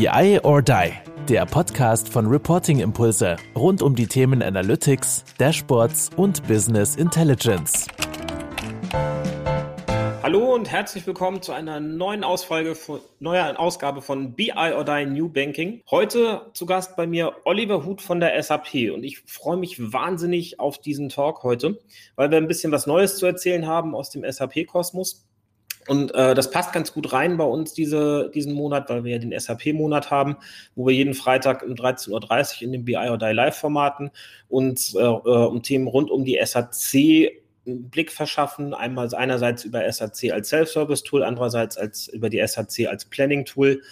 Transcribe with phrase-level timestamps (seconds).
[0.00, 0.92] BI or Die,
[1.28, 7.86] der Podcast von Reporting Impulse rund um die Themen Analytics, Dashboards und Business Intelligence.
[10.22, 15.04] Hallo und herzlich willkommen zu einer neuen Ausfolge von, neuer Ausgabe von BI or Die
[15.04, 15.82] New Banking.
[15.90, 20.58] Heute zu Gast bei mir Oliver Huth von der SAP und ich freue mich wahnsinnig
[20.60, 21.78] auf diesen Talk heute,
[22.16, 25.26] weil wir ein bisschen was Neues zu erzählen haben aus dem SAP-Kosmos.
[25.90, 29.18] Und äh, das passt ganz gut rein bei uns diese, diesen Monat, weil wir ja
[29.18, 30.36] den SAP-Monat haben,
[30.76, 32.10] wo wir jeden Freitag um 13.30
[32.58, 34.12] Uhr in den BI or Die Live-Formaten
[34.48, 37.32] uns äh, äh, um Themen rund um die SAC
[37.66, 38.72] einen Blick verschaffen.
[38.72, 43.82] Einmal einerseits über SAC als Self-Service-Tool, andererseits als über die SAC als Planning-Tool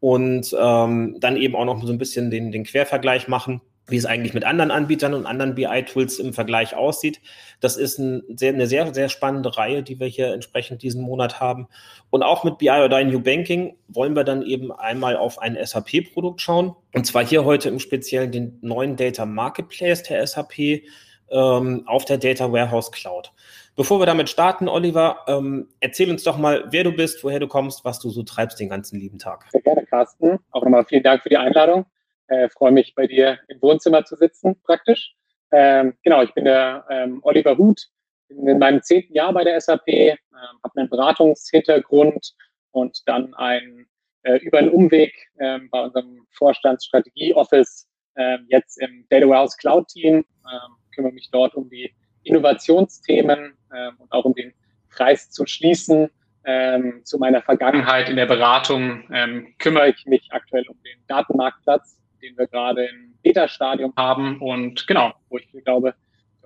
[0.00, 4.06] und ähm, dann eben auch noch so ein bisschen den, den Quervergleich machen wie es
[4.06, 7.20] eigentlich mit anderen Anbietern und anderen BI-Tools im Vergleich aussieht.
[7.60, 11.40] Das ist ein sehr, eine sehr, sehr spannende Reihe, die wir hier entsprechend diesen Monat
[11.40, 11.68] haben.
[12.10, 16.40] Und auch mit BI oder New Banking wollen wir dann eben einmal auf ein SAP-Produkt
[16.40, 16.74] schauen.
[16.94, 20.82] Und zwar hier heute im Speziellen den neuen Data Marketplace der SAP
[21.30, 23.32] ähm, auf der Data Warehouse Cloud.
[23.76, 27.48] Bevor wir damit starten, Oliver, ähm, erzähl uns doch mal, wer du bist, woher du
[27.48, 29.46] kommst, was du so treibst den ganzen lieben Tag.
[29.50, 30.38] Sehr gerne, Carsten.
[30.52, 31.84] Auch nochmal vielen Dank für die Einladung.
[32.28, 35.14] Äh, freue mich, bei dir im Wohnzimmer zu sitzen, praktisch.
[35.52, 37.88] Ähm, genau, ich bin der ähm, Oliver Huth,
[38.28, 42.34] bin in meinem zehnten Jahr bei der SAP, ähm, habe einen Beratungshintergrund
[42.70, 43.86] und dann ein,
[44.22, 50.14] äh, über einen Umweg ähm, bei unserem Vorstandsstrategie-Office äh, jetzt im Data Warehouse Cloud Team,
[50.16, 50.24] ähm,
[50.94, 54.54] kümmere mich dort um die Innovationsthemen ähm, und auch um den
[54.88, 56.10] Kreis zu schließen
[56.46, 59.04] ähm, zu meiner Vergangenheit in der Beratung.
[59.58, 65.12] Kümmere ich mich aktuell um den Datenmarktplatz den wir gerade im Beta-Stadium haben und genau,
[65.28, 65.94] wo ich glaube,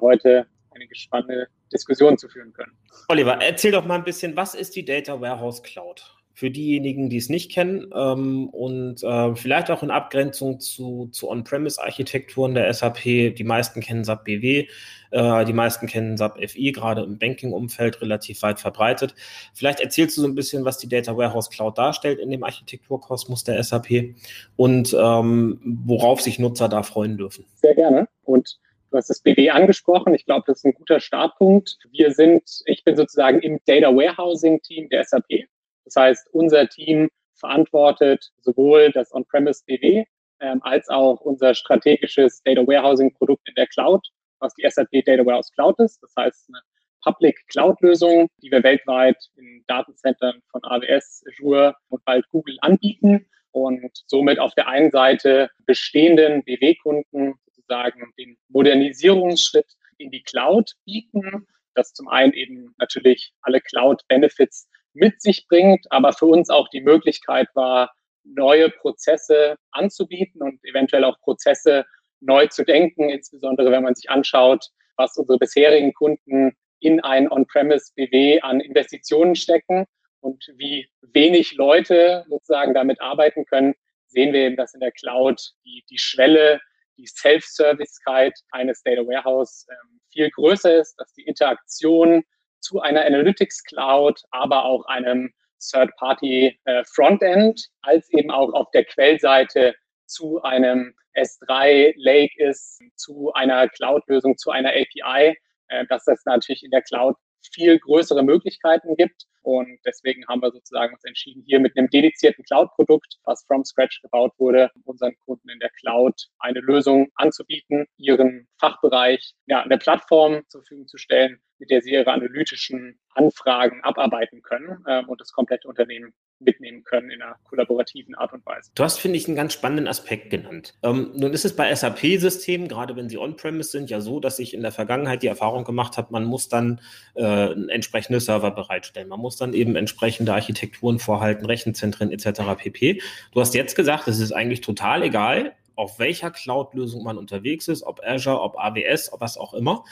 [0.00, 2.72] heute eine spannende Diskussion zu führen können.
[3.08, 6.16] Oliver, erzähl doch mal ein bisschen, was ist die Data Warehouse Cloud?
[6.38, 11.28] Für diejenigen, die es nicht kennen ähm, und äh, vielleicht auch in Abgrenzung zu, zu
[11.28, 13.02] On-Premise-Architekturen der SAP.
[13.02, 14.68] Die meisten kennen SAP BW,
[15.10, 19.16] äh, die meisten kennen SAP FI, gerade im Banking-Umfeld relativ weit verbreitet.
[19.52, 23.42] Vielleicht erzählst du so ein bisschen, was die Data Warehouse Cloud darstellt in dem Architekturkosmos
[23.42, 24.14] der SAP
[24.54, 27.46] und ähm, worauf sich Nutzer da freuen dürfen.
[27.56, 28.06] Sehr gerne.
[28.22, 28.60] Und
[28.90, 30.14] Du hast das BW angesprochen.
[30.14, 31.78] Ich glaube, das ist ein guter Startpunkt.
[31.90, 35.48] Wir sind, ich bin sozusagen im Data Warehousing Team der SAP.
[35.88, 40.04] Das heißt, unser Team verantwortet sowohl das On-Premise BW
[40.40, 44.06] ähm, als auch unser strategisches Data Warehousing Produkt in der Cloud
[44.40, 46.02] was die SAP Data Warehouse Cloud ist.
[46.02, 46.60] Das heißt, eine
[47.02, 53.90] Public Cloud-Lösung, die wir weltweit in Datencentern von AWS, Azure und bald Google anbieten und
[54.06, 61.92] somit auf der einen Seite bestehenden BW-Kunden sozusagen den Modernisierungsschritt in die Cloud bieten, das
[61.92, 67.48] zum einen eben natürlich alle Cloud-Benefits mit sich bringt, aber für uns auch die Möglichkeit
[67.54, 67.92] war,
[68.24, 71.84] neue Prozesse anzubieten und eventuell auch Prozesse
[72.20, 74.66] neu zu denken, insbesondere wenn man sich anschaut,
[74.96, 79.86] was unsere bisherigen Kunden in ein On-Premise BW an Investitionen stecken
[80.20, 83.74] und wie wenig Leute sozusagen damit arbeiten können,
[84.06, 86.60] sehen wir eben, dass in der Cloud die, die Schwelle,
[86.96, 92.24] die Self-Servicekeit eines Data Warehouse ähm, viel größer ist, dass die Interaktion
[92.60, 98.84] zu einer Analytics Cloud, aber auch einem Third-Party äh, Frontend, als eben auch auf der
[98.84, 99.74] Quellseite
[100.06, 105.36] zu einem S3 Lake ist, zu einer Cloud-Lösung, zu einer API,
[105.68, 107.16] äh, dass es natürlich in der Cloud
[107.52, 109.24] viel größere Möglichkeiten gibt.
[109.42, 114.02] Und deswegen haben wir sozusagen uns entschieden, hier mit einem dedizierten Cloud-Produkt, was from scratch
[114.02, 120.42] gebaut wurde, unseren Kunden in der Cloud eine Lösung anzubieten, ihren Fachbereich ja, eine Plattform
[120.48, 125.32] zur Verfügung zu stellen, mit der sie ihre analytischen Anfragen abarbeiten können ähm, und das
[125.32, 128.70] komplette Unternehmen mitnehmen können in einer kollaborativen Art und Weise.
[128.74, 130.74] Du hast, finde ich, einen ganz spannenden Aspekt genannt.
[130.82, 134.54] Ähm, nun ist es bei SAP-Systemen, gerade wenn sie on-premise sind, ja so, dass ich
[134.54, 136.80] in der Vergangenheit die Erfahrung gemacht habe, man muss dann
[137.14, 139.08] äh, entsprechende Server bereitstellen.
[139.08, 142.40] Man muss dann eben entsprechende Architekturen vorhalten, Rechenzentren etc.
[142.56, 143.02] pp.
[143.32, 147.84] Du hast jetzt gesagt, es ist eigentlich total egal, auf welcher Cloud-Lösung man unterwegs ist,
[147.84, 149.84] ob Azure, ob AWS, ob was auch immer.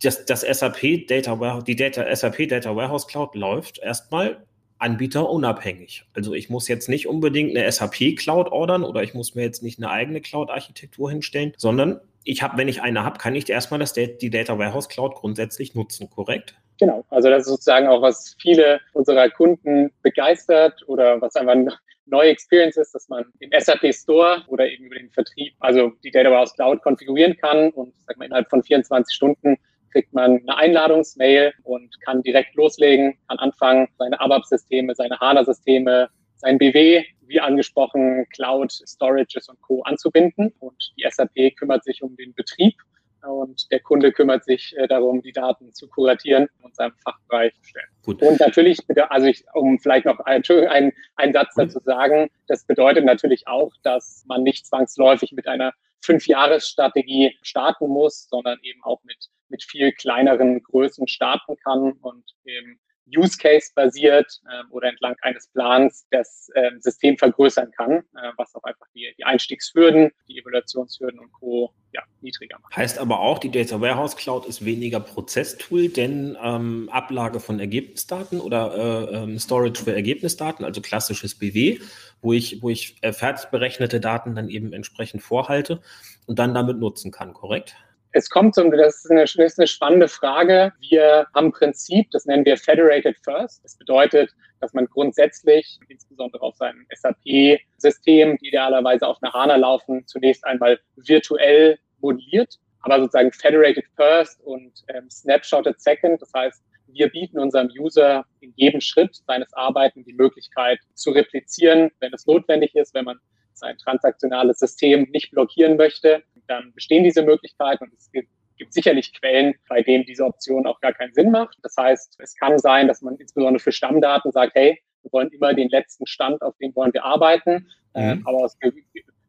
[0.00, 4.44] Das, das SAP Data Warehouse, die Data, SAP Data Warehouse Cloud läuft erstmal
[4.78, 6.04] anbieterunabhängig.
[6.14, 9.62] Also ich muss jetzt nicht unbedingt eine SAP Cloud ordern oder ich muss mir jetzt
[9.62, 13.80] nicht eine eigene Cloud-Architektur hinstellen, sondern ich habe, wenn ich eine habe, kann ich erstmal
[13.80, 16.54] das, die Data Warehouse Cloud grundsätzlich nutzen, korrekt?
[16.78, 21.78] Genau, also das ist sozusagen auch, was viele unserer Kunden begeistert oder was einfach eine
[22.06, 26.10] neue Experience ist, dass man im SAP Store oder eben über den Vertrieb, also die
[26.10, 29.56] Data Warehouse Cloud konfigurieren kann und sag mal, innerhalb von 24 Stunden
[29.94, 36.58] kriegt man eine Einladungsmail und kann direkt loslegen, kann anfangen, seine ABAP-Systeme, seine HANA-Systeme, sein
[36.58, 39.82] BW, wie angesprochen, Cloud, Storages und Co.
[39.82, 40.52] anzubinden.
[40.58, 42.74] Und die SAP kümmert sich um den Betrieb
[43.22, 47.64] und der Kunde kümmert sich äh, darum, die Daten zu kuratieren und seinem Fachbereich zu
[47.64, 47.86] stellen.
[48.02, 48.20] Gut.
[48.20, 53.46] Und natürlich, also ich, um vielleicht noch einen, einen Satz dazu sagen, das bedeutet natürlich
[53.46, 55.72] auch, dass man nicht zwangsläufig mit einer
[56.04, 59.16] Fünf-Jahres-Strategie starten muss, sondern eben auch mit,
[59.48, 65.48] mit viel kleineren Größen starten kann und eben Use Case basiert ähm, oder entlang eines
[65.48, 71.18] Plans das ähm, System vergrößern kann, äh, was auch einfach die, die Einstiegshürden, die Evaluationshürden
[71.18, 71.72] und Co.
[71.92, 72.76] Ja, niedriger macht.
[72.76, 78.40] Heißt aber auch, die Data Warehouse Cloud ist weniger Prozesstool, denn ähm, Ablage von Ergebnisdaten
[78.40, 78.74] oder
[79.10, 81.80] äh, ähm, Storage für Ergebnisdaten, also klassisches BW,
[82.20, 85.82] wo ich, wo ich äh, fertig berechnete Daten dann eben entsprechend vorhalte
[86.26, 87.76] und dann damit nutzen kann, korrekt?
[88.16, 90.72] Es kommt zum, das ist eine, das ist eine spannende Frage.
[90.78, 93.64] Wir haben Prinzip, das nennen wir Federated First.
[93.64, 94.30] Das bedeutet,
[94.60, 100.78] dass man grundsätzlich, insbesondere auf seinem SAP-System, die idealerweise auf einer HANA laufen, zunächst einmal
[100.94, 106.22] virtuell modelliert, aber sozusagen Federated First und ähm, Snapshotted Second.
[106.22, 111.90] Das heißt, wir bieten unserem User in jedem Schritt seines Arbeiten die Möglichkeit zu replizieren,
[111.98, 113.18] wenn es notwendig ist, wenn man
[113.54, 119.12] sein transaktionales System nicht blockieren möchte dann bestehen diese Möglichkeiten und es gibt, gibt sicherlich
[119.12, 121.56] Quellen, bei denen diese Option auch gar keinen Sinn macht.
[121.62, 125.54] Das heißt, es kann sein, dass man insbesondere für Stammdaten sagt, hey, wir wollen immer
[125.54, 127.68] den letzten Stand, auf dem wollen wir arbeiten.
[127.94, 128.00] Mhm.
[128.00, 128.56] Äh, aber aus,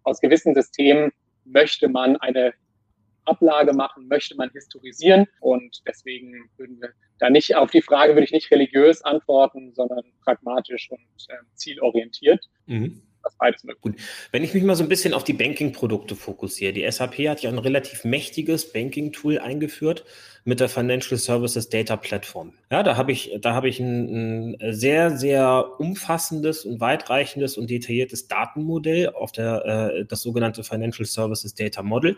[0.03, 1.11] aus gewissen Systemen
[1.43, 2.53] möchte man eine
[3.25, 5.25] Ablage machen, möchte man historisieren.
[5.39, 6.89] Und deswegen würden wir
[7.19, 12.45] da nicht auf die Frage würde ich nicht religiös antworten, sondern pragmatisch und äh, zielorientiert.
[12.67, 13.81] Mhm das beides möglich.
[13.81, 13.95] Gut.
[14.31, 17.49] Wenn ich mich mal so ein bisschen auf die Banking-Produkte fokussiere, die SAP hat ja
[17.49, 20.05] ein relativ mächtiges Banking-Tool eingeführt
[20.45, 22.53] mit der Financial Services Data Platform.
[22.71, 27.69] Ja, da habe ich, da habe ich ein, ein, sehr, sehr umfassendes und weitreichendes und
[27.69, 32.17] detailliertes Datenmodell auf der, äh, das sogenannte Financial Services Data Model.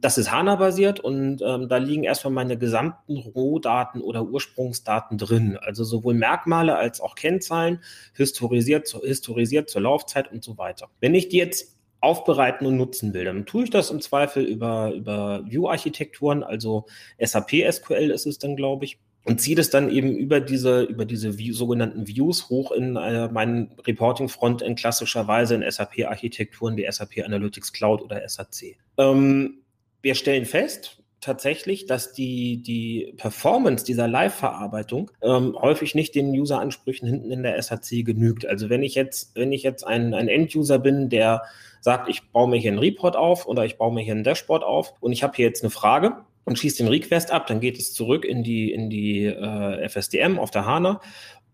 [0.00, 5.58] Das ist HANA-basiert und ähm, da liegen erstmal meine gesamten Rohdaten oder Ursprungsdaten drin.
[5.60, 7.80] Also sowohl Merkmale als auch Kennzahlen,
[8.14, 10.88] historisiert, historisiert zur Laufzeit und so weiter.
[11.00, 14.92] Wenn ich die jetzt aufbereiten und nutzen will, dann tue ich das im Zweifel über,
[14.92, 16.86] über View-Architekturen, also
[17.20, 21.04] SAP SQL ist es dann, glaube ich, und ziehe das dann eben über diese, über
[21.04, 28.00] diese sogenannten Views hoch in äh, meinen Reporting-Frontend klassischerweise in SAP-Architekturen wie SAP Analytics Cloud
[28.00, 28.76] oder SAC.
[28.96, 29.58] Ähm,
[30.00, 37.08] wir stellen fest, tatsächlich, dass die, die Performance dieser Live-Verarbeitung ähm, häufig nicht den User-Ansprüchen
[37.08, 38.46] hinten in der SAC genügt.
[38.46, 41.42] Also wenn ich jetzt, wenn ich jetzt ein, ein End-User bin, der
[41.88, 44.62] sagt, ich baue mir hier einen Report auf oder ich baue mir hier ein Dashboard
[44.62, 47.78] auf und ich habe hier jetzt eine Frage und schieße den Request ab, dann geht
[47.78, 51.00] es zurück in die, in die äh, FSDM auf der HANA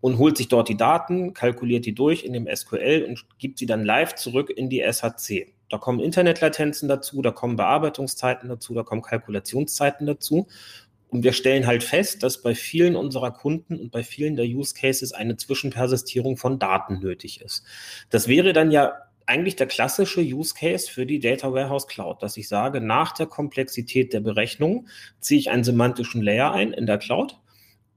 [0.01, 3.65] und holt sich dort die Daten, kalkuliert die durch in dem SQL und gibt sie
[3.65, 5.53] dann live zurück in die SHC.
[5.69, 10.47] Da kommen Internetlatenzen dazu, da kommen Bearbeitungszeiten dazu, da kommen Kalkulationszeiten dazu.
[11.07, 14.73] Und wir stellen halt fest, dass bei vielen unserer Kunden und bei vielen der Use
[14.75, 17.63] Cases eine Zwischenpersistierung von Daten nötig ist.
[18.09, 18.93] Das wäre dann ja
[19.27, 23.25] eigentlich der klassische Use Case für die Data Warehouse Cloud, dass ich sage, nach der
[23.25, 24.87] Komplexität der Berechnung
[25.19, 27.37] ziehe ich einen semantischen Layer ein in der Cloud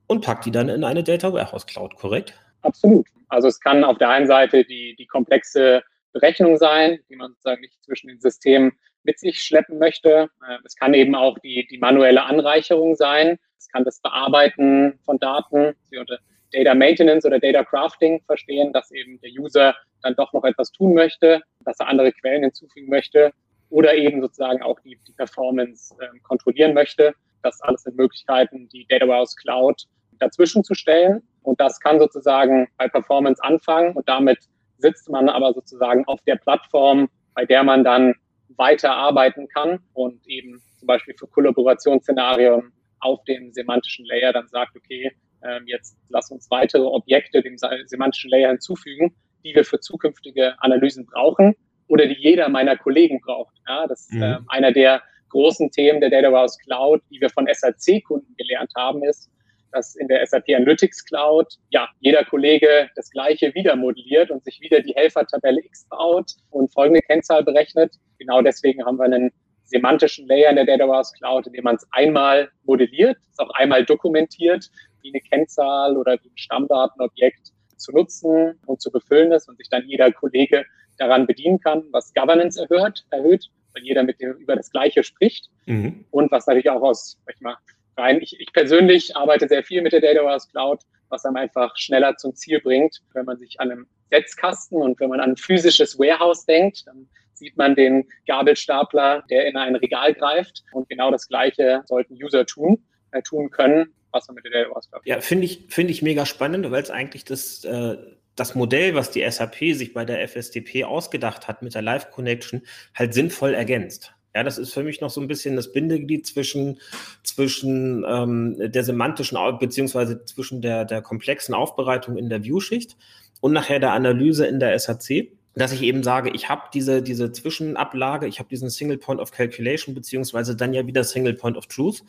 [0.06, 2.34] und packe die dann in eine Data Warehouse Cloud, korrekt?
[2.62, 3.06] Absolut.
[3.28, 5.82] Also es kann auf der einen Seite die, die komplexe
[6.12, 8.72] Berechnung sein, die man sozusagen nicht zwischen den Systemen
[9.04, 10.30] mit sich schleppen möchte.
[10.48, 13.38] Ähm, es kann eben auch die, die manuelle Anreicherung sein.
[13.58, 16.18] Es kann das Bearbeiten von Daten, unter
[16.52, 20.94] Data Maintenance oder Data Crafting verstehen, dass eben der User dann doch noch etwas tun
[20.94, 23.32] möchte, dass er andere Quellen hinzufügen möchte
[23.70, 27.14] oder eben sozusagen auch die, die Performance äh, kontrollieren möchte.
[27.42, 29.84] Das alles sind Möglichkeiten, die Data Warehouse Cloud
[30.18, 31.22] dazwischen zu stellen.
[31.42, 34.38] Und das kann sozusagen bei Performance anfangen und damit
[34.78, 38.14] sitzt man aber sozusagen auf der Plattform, bei der man dann
[38.56, 44.76] weiter arbeiten kann und eben zum Beispiel für Kollaborationsszenarien auf dem semantischen Layer dann sagt,
[44.76, 49.14] okay, ähm, jetzt lass uns weitere Objekte dem semantischen Layer hinzufügen,
[49.44, 51.54] die wir für zukünftige Analysen brauchen
[51.86, 53.54] oder die jeder meiner Kollegen braucht.
[53.66, 54.22] Ja, das ist mhm.
[54.22, 59.04] äh, einer der großen Themen der Data Warehouse Cloud, die wir von SAC-Kunden gelernt haben,
[59.04, 59.30] ist,
[59.72, 64.60] dass in der SAP Analytics Cloud ja jeder Kollege das gleiche wieder modelliert und sich
[64.60, 67.94] wieder die Helfertabelle X baut und folgende Kennzahl berechnet.
[68.18, 69.30] Genau deswegen haben wir einen
[69.68, 73.50] semantischen Layer in der Data Warehouse Cloud, in dem man es einmal modelliert, es auch
[73.50, 74.70] einmal dokumentiert,
[75.02, 79.68] wie eine Kennzahl oder wie ein Stammdatenobjekt zu nutzen und zu befüllen ist und sich
[79.68, 80.64] dann jeder Kollege
[80.96, 85.50] daran bedienen kann, was Governance erhöht, erhöht weil jeder mit dem über das Gleiche spricht
[85.66, 86.04] mhm.
[86.10, 87.56] und was natürlich auch aus, sag ich mal,
[87.96, 88.20] rein.
[88.20, 92.16] Ich, ich persönlich arbeite sehr viel mit der Data Warehouse Cloud, was einem einfach schneller
[92.16, 93.02] zum Ziel bringt.
[93.12, 97.08] Wenn man sich an einem Setzkasten und wenn man an ein physisches Warehouse denkt, dann
[97.38, 100.64] sieht man den Gabelstapler, der in ein Regal greift.
[100.72, 104.88] Und genau das Gleiche sollten User tun, äh, tun können, was man mit der Warehouse
[105.04, 107.96] Ja, finde ich, finde ich mega spannend, weil es eigentlich das, äh,
[108.36, 112.62] das Modell, was die SAP sich bei der FSTP ausgedacht hat mit der Live Connection,
[112.94, 114.14] halt sinnvoll ergänzt.
[114.34, 116.78] Ja, das ist für mich noch so ein bisschen das Bindeglied zwischen,
[117.24, 122.96] zwischen ähm, der semantischen, beziehungsweise zwischen der, der komplexen Aufbereitung in der Viewschicht
[123.40, 127.32] und nachher der Analyse in der SAC dass ich eben sage, ich habe diese, diese
[127.32, 131.66] Zwischenablage, ich habe diesen Single Point of Calculation, beziehungsweise dann ja wieder Single Point of
[131.66, 132.04] Truth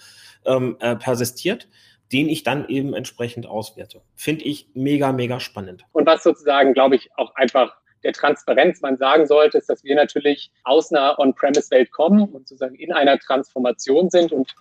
[0.46, 1.67] ähm, äh, persistiert,
[2.12, 4.01] den ich dann eben entsprechend auswerte.
[4.15, 5.86] Finde ich mega, mega spannend.
[5.91, 9.96] Und was sozusagen, glaube ich, auch einfach der Transparenz man sagen sollte, ist, dass wir
[9.96, 14.55] natürlich aus einer On-Premise-Welt kommen und sozusagen in einer Transformation sind und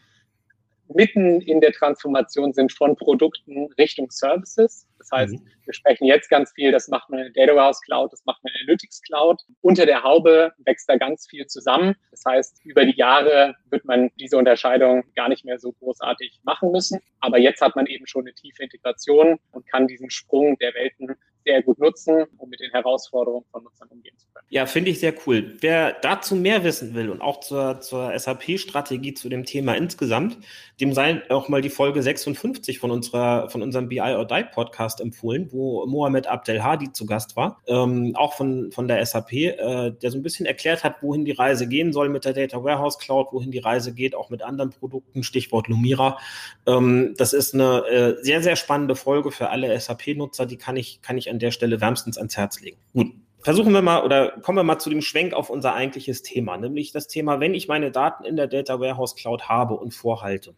[0.88, 4.86] mitten in der Transformation sind von Produkten Richtung Services.
[4.98, 5.46] Das heißt, mhm.
[5.64, 8.42] wir sprechen jetzt ganz viel, das macht man in der Data Warehouse Cloud, das macht
[8.42, 9.40] man in der Analytics Cloud.
[9.60, 11.94] Unter der Haube wächst da ganz viel zusammen.
[12.10, 16.72] Das heißt, über die Jahre wird man diese Unterscheidung gar nicht mehr so großartig machen
[16.72, 17.00] müssen.
[17.20, 21.16] Aber jetzt hat man eben schon eine tiefe Integration und kann diesen Sprung der Welten
[21.48, 24.46] sehr gut nutzen, um mit den Herausforderungen von Nutzern umgehen zu können.
[24.50, 25.56] Ja, finde ich sehr cool.
[25.60, 30.38] Wer dazu mehr wissen will und auch zur, zur SAP-Strategie zu dem Thema insgesamt,
[30.80, 35.00] dem sei auch mal die Folge 56 von unserer, von unserem BI or Die Podcast
[35.00, 40.10] empfohlen, wo Mohamed Abdelhadi zu Gast war, ähm, auch von, von der SAP, äh, der
[40.10, 43.28] so ein bisschen erklärt hat, wohin die Reise gehen soll mit der Data Warehouse Cloud,
[43.32, 46.18] wohin die Reise geht, auch mit anderen Produkten, Stichwort Lumira.
[46.66, 51.00] Ähm, das ist eine äh, sehr, sehr spannende Folge für alle SAP-Nutzer, die kann ich,
[51.02, 52.78] kann ich an der Stelle wärmstens ans Herz legen.
[52.92, 56.56] Gut, versuchen wir mal oder kommen wir mal zu dem Schwenk auf unser eigentliches Thema,
[56.56, 60.54] nämlich das Thema, wenn ich meine Daten in der Data Warehouse Cloud habe und vorhalte,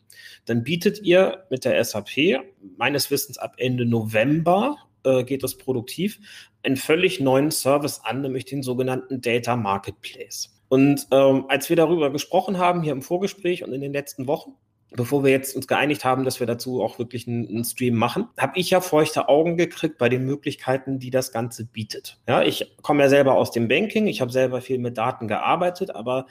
[0.47, 2.43] dann bietet ihr mit der SAP
[2.77, 6.21] meines Wissens ab Ende November äh, geht das produktiv,
[6.63, 10.55] einen völlig neuen Service an, nämlich den sogenannten Data Marketplace.
[10.69, 14.55] Und ähm, als wir darüber gesprochen haben, hier im Vorgespräch und in den letzten Wochen,
[14.91, 18.29] bevor wir jetzt uns geeinigt haben, dass wir dazu auch wirklich einen, einen Stream machen,
[18.39, 22.19] habe ich ja feuchte Augen gekriegt bei den Möglichkeiten, die das Ganze bietet.
[22.29, 25.95] Ja, ich komme ja selber aus dem Banking, ich habe selber viel mit Daten gearbeitet,
[25.95, 26.27] aber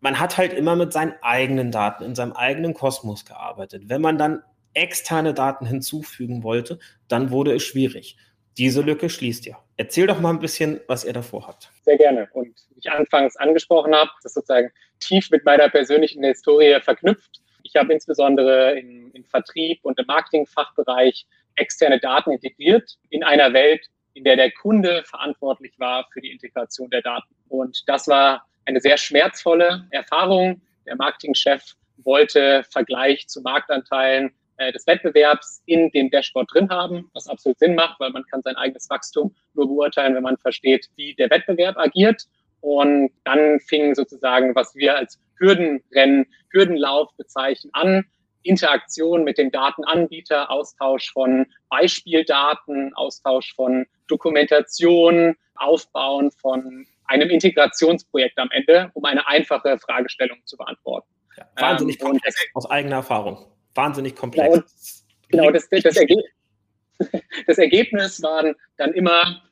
[0.00, 3.84] man hat halt immer mit seinen eigenen Daten in seinem eigenen Kosmos gearbeitet.
[3.86, 4.42] Wenn man dann
[4.74, 6.78] externe Daten hinzufügen wollte,
[7.08, 8.16] dann wurde es schwierig.
[8.58, 9.56] Diese Lücke schließt ihr.
[9.76, 11.70] Erzähl doch mal ein bisschen, was ihr davor habt.
[11.84, 12.28] Sehr gerne.
[12.32, 17.42] Und wie ich anfangs angesprochen habe, das sozusagen tief mit meiner persönlichen Historie verknüpft.
[17.66, 23.86] Ich habe insbesondere im, im Vertrieb und im Marketingfachbereich externe Daten integriert in einer Welt,
[24.14, 27.34] in der der Kunde verantwortlich war für die Integration der Daten.
[27.48, 30.60] Und das war eine sehr schmerzvolle Erfahrung.
[30.86, 37.26] Der Marketingchef wollte Vergleich zu Marktanteilen äh, des Wettbewerbs in dem Dashboard drin haben, was
[37.26, 41.14] absolut Sinn macht, weil man kann sein eigenes Wachstum nur beurteilen, wenn man versteht, wie
[41.14, 42.26] der Wettbewerb agiert.
[42.60, 48.04] Und dann fing sozusagen, was wir als Hürdenrennen, Hürdenlauf bezeichnen, an.
[48.42, 58.48] Interaktion mit dem Datenanbieter, Austausch von Beispieldaten, Austausch von Dokumentation, Aufbauen von einem Integrationsprojekt am
[58.52, 61.08] Ende, um eine einfache Fragestellung zu beantworten.
[61.36, 63.46] Ja, wahnsinnig ähm, komplex, aus eigener Erfahrung.
[63.74, 65.04] Wahnsinnig komplex.
[65.28, 66.16] Genau, genau das, das, Erge
[67.46, 69.42] das Ergebnis waren dann immer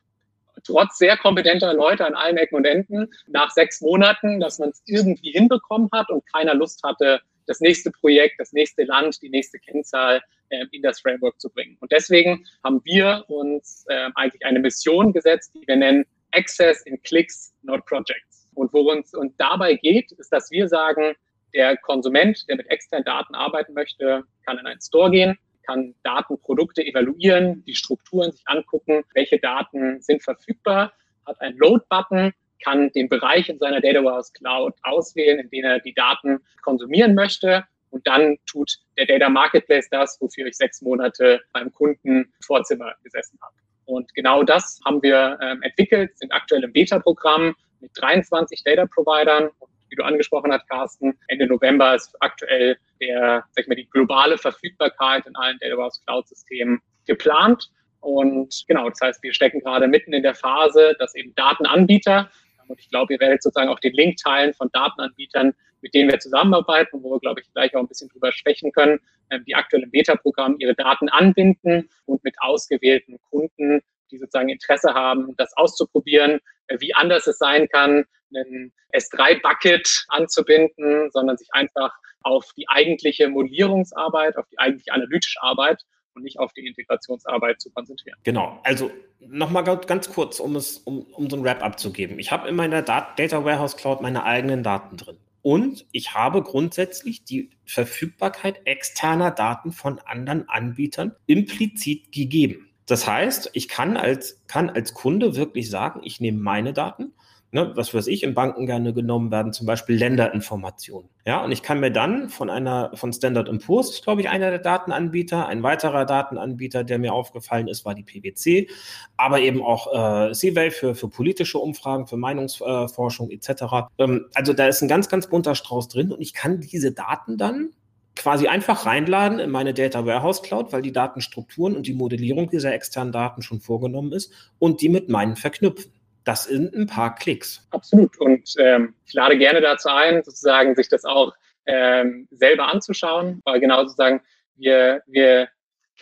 [0.64, 4.82] trotz sehr kompetenter Leute an allen Ecken und Enden nach sechs Monaten, dass man es
[4.86, 9.58] irgendwie hinbekommen hat und keiner Lust hatte, das nächste Projekt, das nächste Land, die nächste
[9.58, 11.76] Kennzahl äh, in das Framework zu bringen.
[11.80, 17.00] Und deswegen haben wir uns äh, eigentlich eine Mission gesetzt, die wir nennen Access in
[17.02, 18.48] Clicks, not Projects.
[18.54, 21.14] Und worum es uns dabei geht, ist, dass wir sagen,
[21.54, 26.84] der Konsument, der mit externen Daten arbeiten möchte, kann in einen Store gehen, kann Datenprodukte
[26.84, 30.92] evaluieren, die Strukturen sich angucken, welche Daten sind verfügbar,
[31.26, 35.80] hat einen Load-Button, kann den Bereich in seiner Data Warehouse Cloud auswählen, in dem er
[35.80, 37.64] die Daten konsumieren möchte.
[37.90, 43.38] Und dann tut der Data Marketplace das, wofür ich sechs Monate beim Kunden Vorzimmer gesessen
[43.40, 43.54] habe.
[43.84, 49.50] Und genau das haben wir ähm, entwickelt, sind aktuell im Beta-Programm mit 23 Data Providern
[49.58, 53.88] und wie du angesprochen hast, Carsten, Ende November ist aktuell der, sag ich mal, die
[53.88, 57.70] globale Verfügbarkeit in allen Data Warehouse Cloud-Systemen geplant.
[58.00, 62.28] Und genau, das heißt, wir stecken gerade mitten in der Phase, dass eben Datenanbieter,
[62.66, 66.18] und ich glaube, ihr werdet sozusagen auch den Link teilen von Datenanbietern, mit denen wir
[66.18, 68.98] zusammenarbeiten, wo wir, glaube ich, gleich auch ein bisschen drüber sprechen können,
[69.30, 74.94] ähm, die aktuell im Beta-Programm ihre Daten anbinden und mit ausgewählten Kunden, die sozusagen Interesse
[74.94, 81.92] haben, das auszuprobieren, äh, wie anders es sein kann, einen S3-Bucket anzubinden, sondern sich einfach
[82.22, 85.82] auf die eigentliche Modellierungsarbeit, auf die eigentliche analytische Arbeit
[86.14, 88.18] und nicht auf die Integrationsarbeit zu konzentrieren.
[88.22, 92.18] Genau, also nochmal ganz kurz, um es, um, um so ein Wrap abzugeben.
[92.18, 95.18] Ich habe in meiner Data Warehouse Cloud meine eigenen Daten drin.
[95.42, 102.70] Und ich habe grundsätzlich die Verfügbarkeit externer Daten von anderen Anbietern implizit gegeben.
[102.86, 107.12] Das heißt, ich kann als, kann als Kunde wirklich sagen, ich nehme meine Daten
[107.54, 111.08] ne, was weiß ich, in Banken gerne genommen werden, zum Beispiel Länderinformationen.
[111.24, 114.58] Ja, und ich kann mir dann von einer, von Standard Poor's, glaube ich, einer der
[114.58, 118.68] Datenanbieter, ein weiterer Datenanbieter, der mir aufgefallen ist, war die PwC,
[119.16, 123.88] aber eben auch äh, CWay für, für politische Umfragen, für Meinungsforschung äh, etc.
[123.98, 127.38] Ähm, also da ist ein ganz, ganz bunter Strauß drin und ich kann diese Daten
[127.38, 127.70] dann
[128.16, 132.72] quasi einfach reinladen in meine Data Warehouse Cloud, weil die Datenstrukturen und die Modellierung dieser
[132.72, 135.92] externen Daten schon vorgenommen ist und die mit meinen verknüpfen.
[136.24, 137.66] Das sind ein paar Klicks.
[137.70, 138.18] Absolut.
[138.18, 141.34] Und ähm, ich lade gerne dazu ein, sozusagen sich das auch
[141.66, 144.22] ähm, selber anzuschauen, weil genau sozusagen
[144.56, 145.48] wir, wir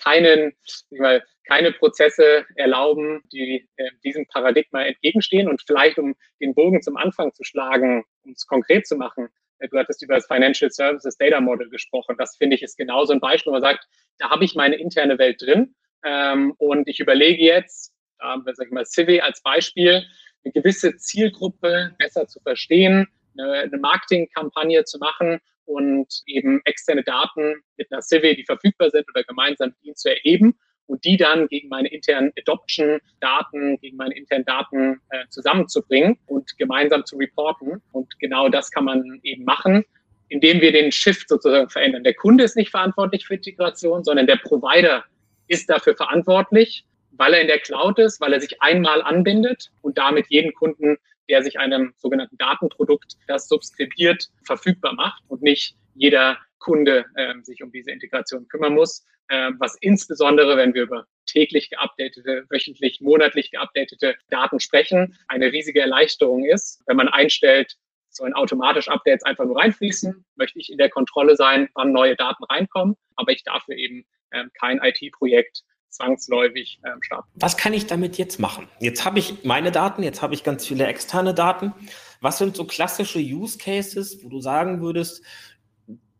[0.00, 0.52] keinen,
[0.90, 5.48] mal, keine Prozesse erlauben, die äh, diesem Paradigma entgegenstehen.
[5.48, 9.28] Und vielleicht, um den Bogen zum Anfang zu schlagen, um es konkret zu machen,
[9.70, 12.16] du hattest über das Financial Services Data Model gesprochen.
[12.18, 13.86] Das finde ich ist genau so ein Beispiel, wo man sagt,
[14.18, 17.92] da habe ich meine interne Welt drin ähm, und ich überlege jetzt,
[18.22, 20.04] ähm, sag ich mal, Civi als Beispiel,
[20.44, 23.06] eine gewisse Zielgruppe besser zu verstehen,
[23.38, 29.08] eine, eine Marketingkampagne zu machen und eben externe Daten mit einer Civi, die verfügbar sind
[29.08, 34.16] oder gemeinsam mit ihnen zu erheben und die dann gegen meine internen Adoption-Daten, gegen meine
[34.16, 37.80] internen Daten äh, zusammenzubringen und gemeinsam zu reporten.
[37.92, 39.84] Und genau das kann man eben machen,
[40.28, 42.04] indem wir den Shift sozusagen verändern.
[42.04, 45.04] Der Kunde ist nicht verantwortlich für Integration, sondern der Provider
[45.48, 49.98] ist dafür verantwortlich weil er in der Cloud ist, weil er sich einmal anbindet und
[49.98, 50.96] damit jeden Kunden,
[51.28, 57.62] der sich einem sogenannten Datenprodukt, das subskribiert, verfügbar macht und nicht jeder Kunde äh, sich
[57.62, 63.50] um diese Integration kümmern muss, äh, was insbesondere, wenn wir über täglich geupdatete, wöchentlich, monatlich
[63.50, 66.82] geupdatete Daten sprechen, eine riesige Erleichterung ist.
[66.86, 67.76] Wenn man einstellt,
[68.10, 72.44] sollen automatisch Updates einfach nur reinfließen, möchte ich in der Kontrolle sein, wann neue Daten
[72.44, 77.28] reinkommen, aber ich dafür eben ähm, kein IT-Projekt zwangsläufig ähm, starten.
[77.34, 78.68] Was kann ich damit jetzt machen?
[78.80, 81.72] Jetzt habe ich meine Daten, jetzt habe ich ganz viele externe Daten.
[82.20, 85.22] Was sind so klassische Use Cases, wo du sagen würdest,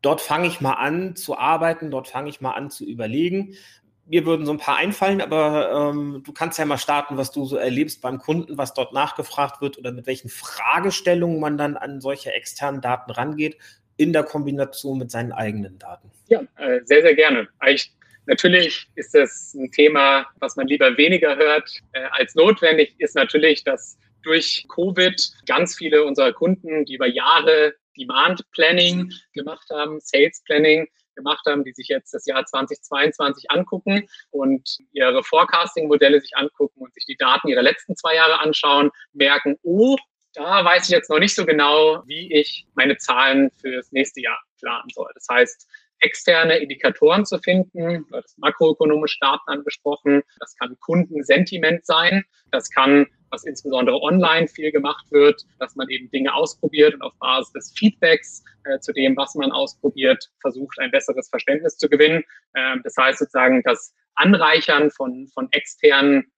[0.02, 3.54] dort fange ich mal an zu arbeiten, dort fange ich mal an zu überlegen.
[4.06, 7.44] Mir würden so ein paar einfallen, aber ähm, du kannst ja mal starten, was du
[7.44, 12.00] so erlebst beim Kunden, was dort nachgefragt wird oder mit welchen Fragestellungen man dann an
[12.00, 13.56] solche externen Daten rangeht,
[13.96, 16.10] in der Kombination mit seinen eigenen Daten.
[16.28, 17.48] Ja, äh, sehr, sehr gerne.
[17.60, 17.92] Eigentlich
[18.26, 23.64] Natürlich ist es ein Thema, was man lieber weniger hört äh, als notwendig, ist natürlich,
[23.64, 30.42] dass durch Covid ganz viele unserer Kunden, die über Jahre Demand Planning gemacht haben, Sales
[30.44, 36.80] Planning gemacht haben, die sich jetzt das Jahr 2022 angucken und ihre Forecasting-Modelle sich angucken
[36.80, 39.96] und sich die Daten ihrer letzten zwei Jahre anschauen, merken, oh,
[40.34, 44.22] da weiß ich jetzt noch nicht so genau, wie ich meine Zahlen für das nächste
[44.22, 45.10] Jahr planen soll.
[45.14, 45.68] Das heißt,
[46.02, 48.06] externe Indikatoren zu finden.
[48.08, 50.22] Du hast makroökonomische Daten angesprochen.
[50.40, 52.24] Das kann Kundensentiment sein.
[52.50, 57.14] Das kann, was insbesondere online viel gemacht wird, dass man eben Dinge ausprobiert und auf
[57.18, 62.22] Basis des Feedbacks äh, zu dem, was man ausprobiert, versucht, ein besseres Verständnis zu gewinnen.
[62.54, 66.30] Ähm, das heißt sozusagen, das Anreichern von, von externen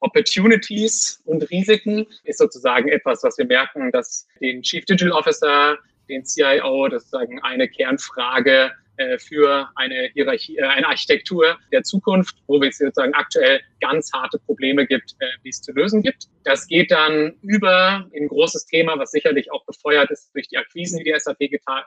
[0.00, 5.78] Opportunities und Risiken ist sozusagen etwas, was wir merken, dass den Chief Digital Officer,
[6.08, 8.72] den CIO, das ist sozusagen eine Kernfrage
[9.18, 14.86] für eine Hierarchie, äh, eine Architektur der Zukunft, wo es sozusagen aktuell ganz harte Probleme
[14.86, 16.28] gibt, äh, die es zu lösen gibt.
[16.44, 20.98] Das geht dann über ein großes Thema, was sicherlich auch befeuert ist durch die Akquisen,
[20.98, 21.84] die die SAP getan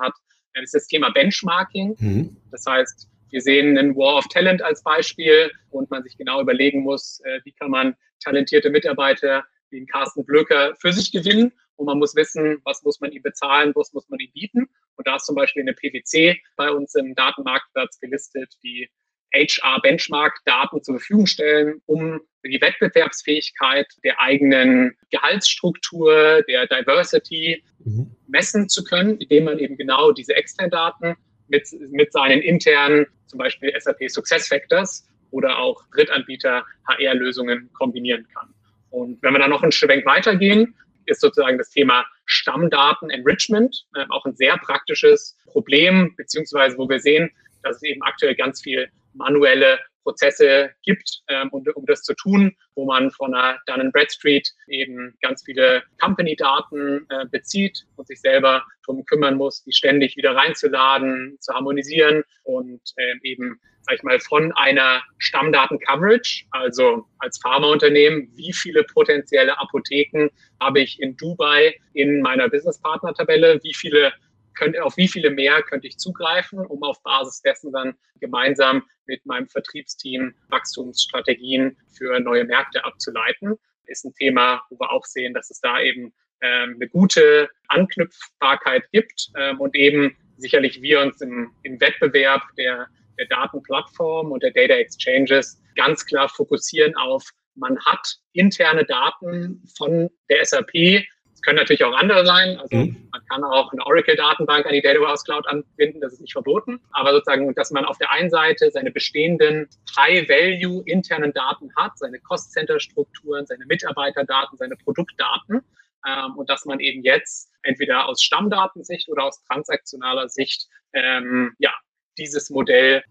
[0.00, 0.14] hat.
[0.54, 1.96] Das ist das Thema Benchmarking.
[1.98, 2.36] Mhm.
[2.50, 6.82] Das heißt, wir sehen einen War of Talent als Beispiel und man sich genau überlegen
[6.82, 12.16] muss, wie kann man talentierte Mitarbeiter wie Carsten Blöcker für sich gewinnen und man muss
[12.16, 14.68] wissen, was muss man ihm bezahlen, was muss man ihm bieten.
[14.96, 18.88] Und da ist zum Beispiel eine PwC bei uns im Datenmarktplatz gelistet, die
[19.34, 28.10] HR-Benchmark-Daten zur Verfügung stellen, um die Wettbewerbsfähigkeit der eigenen Gehaltsstruktur, der Diversity mhm.
[28.28, 31.16] messen zu können, indem man eben genau diese externen Daten
[31.48, 38.54] mit, mit seinen internen, zum Beispiel SAP Success Factors oder auch Drittanbieter HR-Lösungen kombinieren kann.
[38.90, 40.74] Und wenn wir dann noch einen Schwenk weitergehen,
[41.06, 47.30] ist sozusagen das Thema Stammdaten-Enrichment äh, auch ein sehr praktisches Problem, beziehungsweise wo wir sehen,
[47.62, 52.56] dass es eben aktuell ganz viel manuelle Prozesse gibt, ähm, um, um das zu tun,
[52.74, 58.20] wo man von einer Dun Bradstreet eben ganz viele Company-Daten äh, bezieht und und sich
[58.20, 64.02] selber darum kümmern muss, die ständig wieder reinzuladen, zu harmonisieren und ähm, eben, sag ich
[64.02, 70.28] mal, von einer Stammdaten-Coverage, also als Pharmaunternehmen, wie viele potenzielle Apotheken
[70.60, 74.12] habe ich in Dubai in meiner Business-Partner-Tabelle, wie viele
[74.56, 79.24] könnte, auf wie viele mehr könnte ich zugreifen, um auf Basis dessen dann gemeinsam mit
[79.26, 83.56] meinem Vertriebsteam Wachstumsstrategien für neue Märkte abzuleiten.
[83.86, 88.90] Ist ein Thema, wo wir auch sehen, dass es da eben ähm, eine gute Anknüpfbarkeit
[88.90, 92.88] gibt ähm, und eben sicherlich wir uns im, im Wettbewerb der,
[93.18, 100.10] der Datenplattform und der Data Exchanges ganz klar fokussieren auf, man hat interne Daten von
[100.28, 101.04] der SAP,
[101.46, 102.58] können natürlich auch andere sein.
[102.58, 103.08] Also mhm.
[103.12, 106.80] man kann auch eine Oracle-Datenbank an die Data Warehouse Cloud anbinden, das ist nicht verboten.
[106.90, 112.18] Aber sozusagen, dass man auf der einen Seite seine bestehenden High-Value internen Daten hat, seine
[112.18, 115.62] Cost-Center-Strukturen, seine Mitarbeiterdaten, seine Produktdaten.
[116.06, 121.72] Ähm, und dass man eben jetzt entweder aus Stammdatensicht oder aus transaktionaler Sicht ähm, ja,
[122.18, 123.04] dieses Modell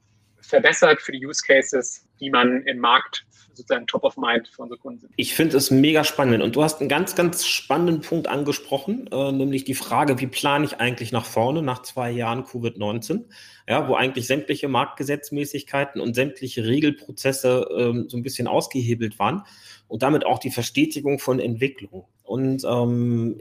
[0.45, 4.79] verbessert für die Use Cases, die man im Markt sozusagen top of mind für unsere
[4.79, 5.13] Kunden sind.
[5.15, 9.31] Ich finde es mega spannend und du hast einen ganz, ganz spannenden Punkt angesprochen, äh,
[9.31, 13.25] nämlich die Frage, wie plane ich eigentlich nach vorne nach zwei Jahren Covid-19,
[13.67, 19.43] ja, wo eigentlich sämtliche Marktgesetzmäßigkeiten und sämtliche Regelprozesse ähm, so ein bisschen ausgehebelt waren
[19.87, 22.05] und damit auch die Verstetigung von Entwicklung.
[22.23, 23.39] Und ähm,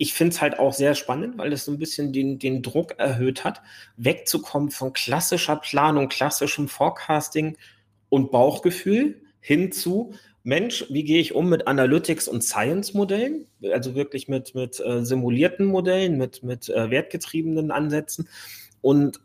[0.00, 2.94] ich finde es halt auch sehr spannend, weil es so ein bisschen den, den Druck
[2.98, 3.60] erhöht hat,
[3.98, 7.58] wegzukommen von klassischer Planung, klassischem Forecasting
[8.08, 14.54] und Bauchgefühl hinzu, Mensch, wie gehe ich um mit Analytics und Science-Modellen, also wirklich mit,
[14.54, 18.26] mit äh, simulierten Modellen, mit, mit äh, wertgetriebenen Ansätzen.
[18.80, 19.20] Und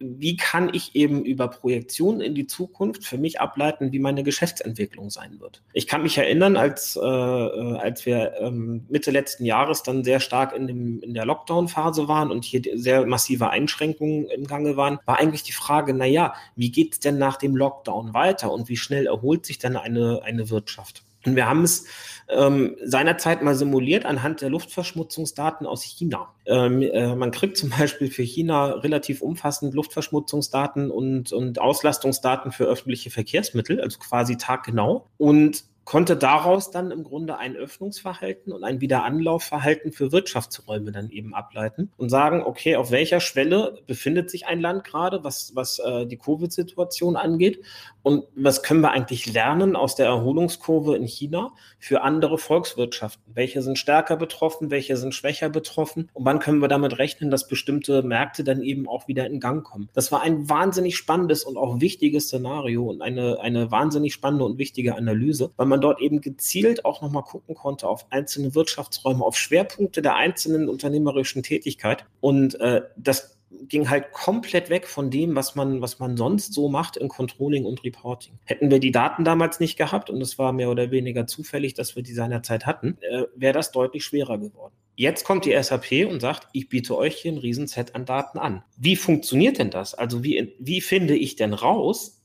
[0.00, 5.10] wie kann ich eben über Projektionen in die Zukunft für mich ableiten, wie meine Geschäftsentwicklung
[5.10, 5.62] sein wird.
[5.72, 10.20] Ich kann mich erinnern, als, äh, äh als wir ähm, Mitte letzten Jahres dann sehr
[10.20, 14.98] stark in, dem, in der Lockdown-Phase waren und hier sehr massive Einschränkungen im Gange waren,
[15.04, 18.76] war eigentlich die Frage, na ja, wie geht's denn nach dem Lockdown weiter und wie
[18.76, 21.02] schnell erholt sich denn eine, eine Wirtschaft?
[21.26, 21.86] Und wir haben es
[22.28, 26.34] ähm, seinerzeit mal simuliert anhand der Luftverschmutzungsdaten aus China.
[26.46, 32.64] Ähm, äh, man kriegt zum Beispiel für China relativ umfassend Luftverschmutzungsdaten und, und Auslastungsdaten für
[32.64, 35.06] öffentliche Verkehrsmittel, also quasi taggenau.
[35.16, 41.32] Und konnte daraus dann im Grunde ein Öffnungsverhalten und ein Wiederanlaufverhalten für Wirtschaftsräume dann eben
[41.32, 46.04] ableiten und sagen, okay, auf welcher Schwelle befindet sich ein Land gerade, was, was äh,
[46.04, 47.64] die Covid-Situation angeht
[48.08, 53.34] und was können wir eigentlich lernen aus der Erholungskurve in China für andere Volkswirtschaften?
[53.34, 57.48] Welche sind stärker betroffen, welche sind schwächer betroffen und wann können wir damit rechnen, dass
[57.48, 59.90] bestimmte Märkte dann eben auch wieder in Gang kommen?
[59.92, 64.56] Das war ein wahnsinnig spannendes und auch wichtiges Szenario und eine, eine wahnsinnig spannende und
[64.56, 69.36] wichtige Analyse, weil man dort eben gezielt auch nochmal gucken konnte auf einzelne Wirtschaftsräume, auf
[69.36, 72.06] Schwerpunkte der einzelnen unternehmerischen Tätigkeit.
[72.20, 76.68] Und äh, das ging halt komplett weg von dem, was man, was man sonst so
[76.68, 78.38] macht in Controlling und Reporting.
[78.44, 81.96] Hätten wir die Daten damals nicht gehabt, und es war mehr oder weniger zufällig, dass
[81.96, 84.74] wir die seinerzeit hatten, äh, wäre das deutlich schwerer geworden.
[84.94, 88.64] Jetzt kommt die SAP und sagt, ich biete euch hier ein Riesenset an Daten an.
[88.76, 89.94] Wie funktioniert denn das?
[89.94, 92.17] Also wie, wie finde ich denn raus,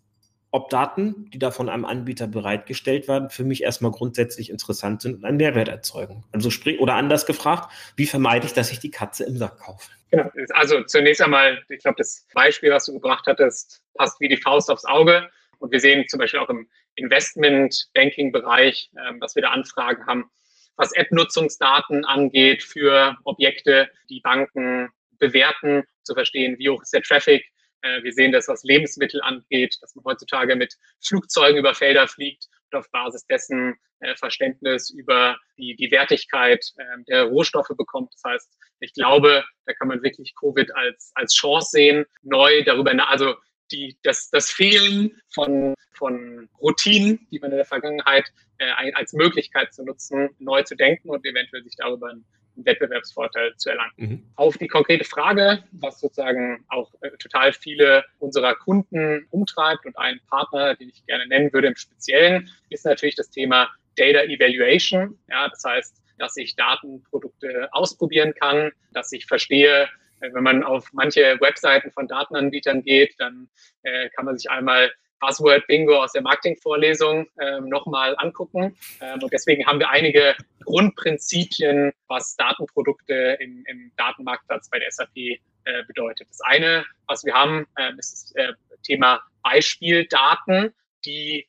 [0.53, 5.15] ob Daten, die da von einem Anbieter bereitgestellt werden, für mich erstmal grundsätzlich interessant sind
[5.15, 6.23] und einen Mehrwert erzeugen.
[6.31, 9.89] Also sprich, oder anders gefragt, wie vermeide ich, dass ich die Katze im Sack kaufe?
[10.11, 10.29] Genau.
[10.53, 14.69] Also zunächst einmal, ich glaube, das Beispiel, was du gebracht hattest, passt wie die Faust
[14.69, 15.27] aufs Auge.
[15.57, 20.29] Und wir sehen zum Beispiel auch im Investment-Banking-Bereich, ähm, dass wir da Anfragen haben,
[20.75, 27.43] was App-Nutzungsdaten angeht für Objekte, die Banken bewerten, zu verstehen, wie hoch ist der Traffic,
[27.83, 32.47] äh, wir sehen das, was Lebensmittel angeht, dass man heutzutage mit Flugzeugen über Felder fliegt
[32.71, 38.13] und auf Basis dessen äh, Verständnis über die, die Wertigkeit äh, der Rohstoffe bekommt.
[38.13, 42.91] Das heißt, ich glaube, da kann man wirklich Covid als, als Chance sehen, neu darüber,
[43.09, 43.35] also
[43.71, 49.73] die, das, das Fehlen von, von Routinen, die man in der Vergangenheit äh, als Möglichkeit
[49.73, 52.13] zu nutzen, neu zu denken und eventuell sich darüber
[52.55, 53.91] Wettbewerbsvorteil zu erlangen.
[53.97, 54.23] Mhm.
[54.35, 60.19] Auf die konkrete Frage, was sozusagen auch äh, total viele unserer Kunden umtreibt und einen
[60.29, 65.17] Partner, den ich gerne nennen würde im Speziellen, ist natürlich das Thema Data Evaluation.
[65.29, 69.89] Ja, das heißt, dass ich Datenprodukte ausprobieren kann, dass ich verstehe,
[70.21, 73.49] äh, wenn man auf manche Webseiten von Datenanbietern geht, dann
[73.83, 74.91] äh, kann man sich einmal
[75.23, 78.75] Buzzword Bingo aus der Marketingvorlesung ähm, nochmal angucken.
[78.99, 85.15] Ähm, und deswegen haben wir einige Grundprinzipien, was Datenprodukte im, im Datenmarktplatz bei der SAP
[85.15, 85.39] äh,
[85.87, 86.27] bedeutet.
[86.29, 90.73] Das eine, was wir haben, äh, ist das äh, Thema Beispieldaten,
[91.05, 91.47] die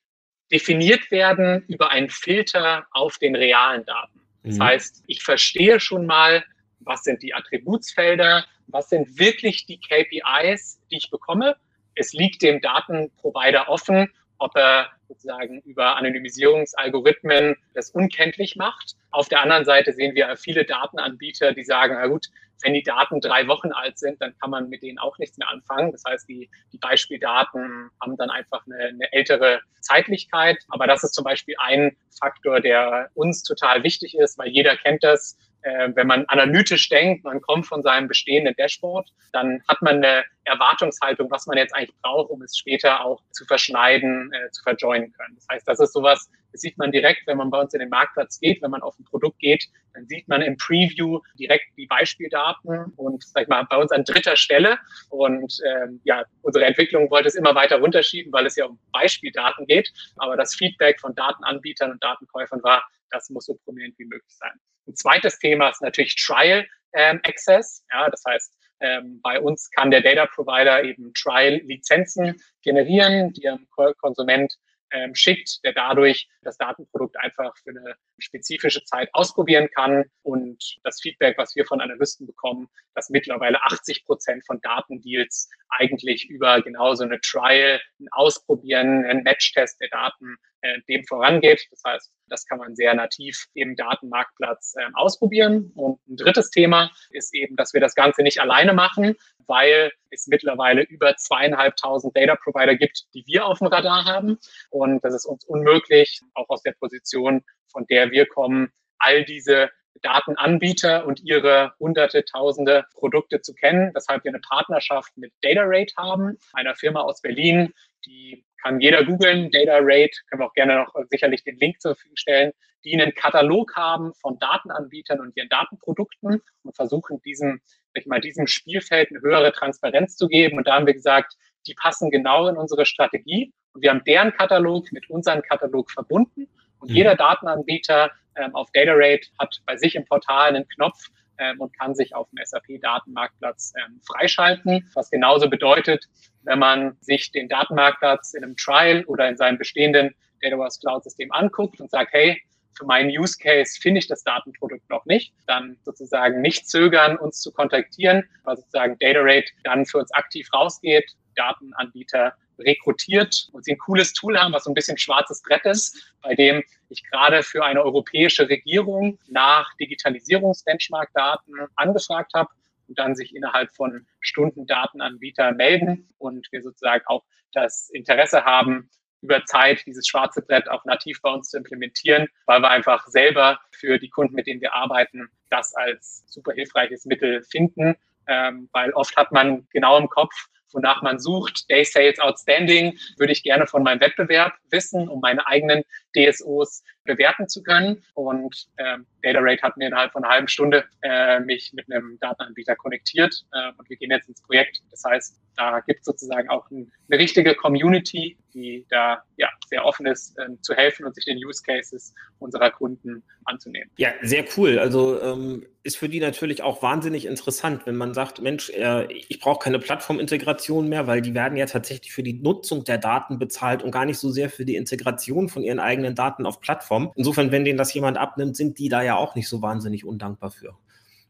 [0.52, 4.20] definiert werden über einen Filter auf den realen Daten.
[4.44, 4.62] Das mhm.
[4.62, 6.44] heißt, ich verstehe schon mal,
[6.78, 11.56] was sind die Attributsfelder, was sind wirklich die KPIs, die ich bekomme.
[11.94, 18.96] Es liegt dem Datenprovider offen, ob er sozusagen über Anonymisierungsalgorithmen das unkenntlich macht.
[19.10, 22.26] Auf der anderen Seite sehen wir viele Datenanbieter, die sagen, na gut,
[22.62, 25.48] wenn die Daten drei Wochen alt sind, dann kann man mit denen auch nichts mehr
[25.48, 25.92] anfangen.
[25.92, 30.58] Das heißt, die, die Beispieldaten haben dann einfach eine, eine ältere Zeitlichkeit.
[30.68, 35.04] Aber das ist zum Beispiel ein Faktor, der uns total wichtig ist, weil jeder kennt
[35.04, 39.96] das äh, wenn man analytisch denkt, man kommt von seinem bestehenden Dashboard, dann hat man
[39.96, 44.62] eine Erwartungshaltung, was man jetzt eigentlich braucht, um es später auch zu verschneiden, äh, zu
[44.62, 45.34] verjoinen können.
[45.36, 47.88] Das heißt, das ist sowas, das sieht man direkt, wenn man bei uns in den
[47.88, 51.86] Marktplatz geht, wenn man auf ein Produkt geht, dann sieht man im Preview direkt die
[51.86, 54.78] Beispieldaten und sag ich mal bei uns an dritter Stelle.
[55.08, 59.66] Und ähm, ja, unsere Entwicklung wollte es immer weiter runterschieben, weil es ja um Beispieldaten
[59.66, 59.90] geht.
[60.16, 64.52] Aber das Feedback von Datenanbietern und Datenkäufern war, das muss so prominent wie möglich sein.
[64.86, 67.84] Ein zweites Thema ist natürlich Trial ähm, Access.
[67.92, 73.66] Ja, das heißt, ähm, bei uns kann der Data Provider eben Trial-Lizenzen generieren, die ein
[73.98, 74.54] Konsument
[74.94, 80.04] ähm, schickt, der dadurch das Datenprodukt einfach für eine spezifische Zeit ausprobieren kann.
[80.22, 86.28] Und das Feedback, was wir von Analysten bekommen, dass mittlerweile 80 Prozent von Datendeals eigentlich
[86.28, 91.66] über genau so eine Trial, ein Ausprobieren, ein Matchtest der Daten äh, dem vorangeht.
[91.70, 95.70] Das heißt, das kann man sehr nativ im Datenmarktplatz äh, ausprobieren.
[95.74, 99.14] Und ein drittes Thema ist eben, dass wir das Ganze nicht alleine machen,
[99.46, 104.38] weil es mittlerweile über zweieinhalbtausend Data Provider gibt, die wir auf dem Radar haben.
[104.70, 109.70] Und das ist uns unmöglich, auch aus der Position, von der wir kommen, all diese
[110.00, 113.90] Datenanbieter und ihre hunderte, tausende Produkte zu kennen.
[113.94, 117.74] Weshalb wir eine Partnerschaft mit DataRate haben, einer Firma aus Berlin,
[118.06, 122.16] die kann jeder googeln, DataRate, können wir auch gerne noch sicherlich den Link zur Verfügung
[122.16, 127.60] stellen, die einen Katalog haben von Datenanbietern und ihren Datenprodukten und versuchen diesem,
[127.92, 130.56] ich mal, diesem Spielfeld eine höhere Transparenz zu geben.
[130.56, 131.34] Und da haben wir gesagt,
[131.66, 133.52] die passen genau in unsere Strategie.
[133.74, 136.48] Und wir haben deren Katalog mit unserem Katalog verbunden.
[136.78, 136.96] Und mhm.
[136.96, 141.94] jeder Datenanbieter ähm, auf DataRate hat bei sich im Portal einen Knopf, ähm, und kann
[141.94, 146.04] sich auf dem SAP-Datenmarktplatz ähm, freischalten, was genauso bedeutet,
[146.42, 151.80] wenn man sich den Datenmarktplatz in einem Trial oder in seinem bestehenden Dataverse Cloud-System anguckt
[151.80, 152.40] und sagt, hey,
[152.76, 157.40] für meinen Use Case finde ich das Datenprodukt noch nicht, dann sozusagen nicht zögern, uns
[157.40, 163.78] zu kontaktieren, weil sozusagen DataRate dann für uns aktiv rausgeht, Datenanbieter rekrutiert und sie ein
[163.78, 167.64] cooles Tool haben, was so ein bisschen schwarzes Brett ist, bei dem ich gerade für
[167.64, 172.50] eine europäische Regierung nach Digitalisierungsbenchmark-Daten angefragt habe
[172.88, 178.90] und dann sich innerhalb von Stunden Datenanbieter melden und wir sozusagen auch das Interesse haben,
[179.24, 183.58] über Zeit dieses schwarze Brett auch nativ bei uns zu implementieren, weil wir einfach selber
[183.70, 188.92] für die Kunden, mit denen wir arbeiten, das als super hilfreiches Mittel finden, ähm, weil
[188.92, 190.34] oft hat man genau im Kopf,
[190.74, 191.70] wonach man sucht.
[191.70, 195.84] Day Sales Outstanding würde ich gerne von meinem Wettbewerb wissen, um meine eigenen
[196.14, 198.02] DSOs bewerten zu können.
[198.14, 202.76] Und ähm, DataRate hat mir innerhalb von einer halben Stunde äh, mich mit einem Datenanbieter
[202.76, 204.82] konnektiert äh, und wir gehen jetzt ins Projekt.
[204.90, 209.84] Das heißt, da gibt es sozusagen auch ein, eine richtige Community, die da ja sehr
[209.84, 213.90] offen ist, äh, zu helfen und sich den Use Cases unserer Kunden anzunehmen.
[213.96, 214.78] Ja, sehr cool.
[214.78, 219.40] Also ähm, ist für die natürlich auch wahnsinnig interessant, wenn man sagt, Mensch, äh, ich
[219.40, 223.82] brauche keine Plattformintegration mehr, weil die werden ja tatsächlich für die Nutzung der Daten bezahlt
[223.82, 227.12] und gar nicht so sehr für die Integration von ihren eigenen Daten auf Plattform.
[227.14, 230.50] Insofern, wenn denen das jemand abnimmt, sind die da ja auch nicht so wahnsinnig undankbar
[230.50, 230.76] für.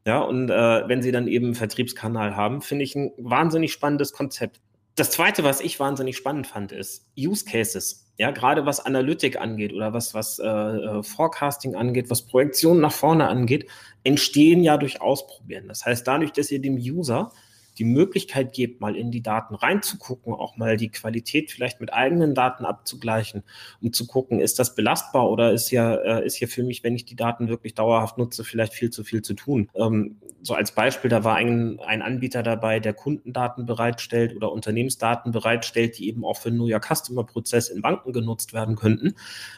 [0.06, 4.12] Ja, und äh, wenn sie dann eben einen Vertriebskanal haben, finde ich ein wahnsinnig spannendes
[4.12, 4.60] Konzept.
[4.96, 8.06] Das zweite, was ich wahnsinnig spannend fand, ist Use Cases.
[8.16, 12.92] Ja, gerade was Analytik angeht oder was, was äh, äh, Forecasting angeht, was Projektionen nach
[12.92, 13.68] vorne angeht,
[14.04, 15.66] entstehen ja durch Ausprobieren.
[15.66, 17.32] Das heißt, dadurch, dass ihr dem User
[17.78, 22.34] die Möglichkeit gebt, mal in die Daten reinzugucken, auch mal die Qualität vielleicht mit eigenen
[22.34, 23.42] Daten abzugleichen,
[23.80, 26.94] um zu gucken, ist das belastbar oder ist ja, äh, ist hier für mich, wenn
[26.94, 29.68] ich die Daten wirklich dauerhaft nutze, vielleicht viel zu viel zu tun.
[29.74, 35.32] Ähm, so als Beispiel, da war ein, ein Anbieter dabei, der Kundendaten bereitstellt oder Unternehmensdaten
[35.32, 39.14] bereitstellt, die eben auch für einen New York Customer Prozess in Banken genutzt werden könnten.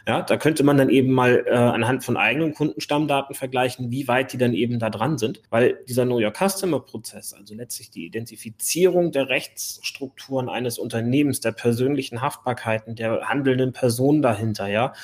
[0.07, 4.33] Ja, da könnte man dann eben mal äh, anhand von eigenen Kundenstammdaten vergleichen, wie weit
[4.33, 8.06] die dann eben da dran sind, weil dieser New York Customer Prozess, also letztlich die
[8.07, 14.95] Identifizierung der Rechtsstrukturen eines Unternehmens, der persönlichen Haftbarkeiten, der handelnden Personen dahinter, ja,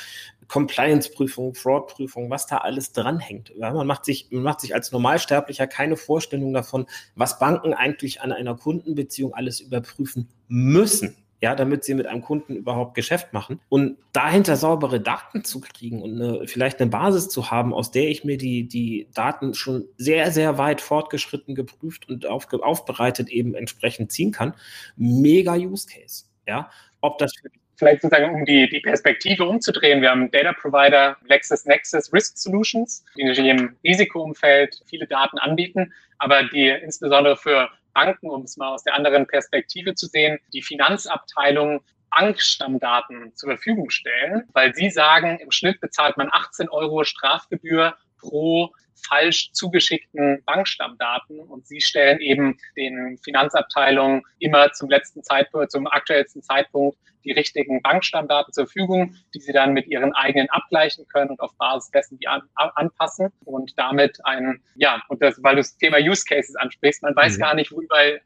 [0.49, 3.53] Compliance-Prüfung, Fraud-Prüfung, was da alles dranhängt.
[3.57, 8.21] Ja, man, macht sich, man macht sich als Normalsterblicher keine Vorstellung davon, was Banken eigentlich
[8.21, 11.17] an einer Kundenbeziehung alles überprüfen müssen.
[11.43, 13.61] Ja, damit sie mit einem Kunden überhaupt Geschäft machen.
[13.69, 18.09] Und dahinter saubere Daten zu kriegen und eine, vielleicht eine Basis zu haben, aus der
[18.09, 23.57] ich mir die, die Daten schon sehr, sehr weit fortgeschritten geprüft und auf, aufbereitet eben
[23.57, 24.55] entsprechend ziehen kann,
[24.97, 26.27] mega Use Case.
[26.47, 27.33] Ja, ob das
[27.77, 30.01] vielleicht sozusagen, um die, die Perspektive umzudrehen.
[30.01, 36.45] Wir haben Data Provider LexisNexis Risk Solutions, die natürlich im Risikoumfeld viele Daten anbieten, aber
[36.45, 41.83] die insbesondere für Banken, um es mal aus der anderen Perspektive zu sehen, die Finanzabteilung
[42.11, 48.73] Bankstammdaten zur Verfügung stellen, weil sie sagen, im Schnitt bezahlt man 18 Euro Strafgebühr pro
[49.09, 51.41] falsch zugeschickten Bankstammdaten.
[51.41, 57.81] Und sie stellen eben den Finanzabteilungen immer zum letzten Zeitpunkt, zum aktuellsten Zeitpunkt die richtigen
[57.83, 62.19] Bankstammdaten zur Verfügung, die sie dann mit ihren eigenen abgleichen können und auf Basis dessen
[62.19, 63.33] die an, anpassen.
[63.45, 67.37] Und damit ein, ja, und das, weil du das Thema Use Cases ansprichst, man weiß
[67.37, 67.41] mhm.
[67.41, 68.21] gar nicht, wo überall,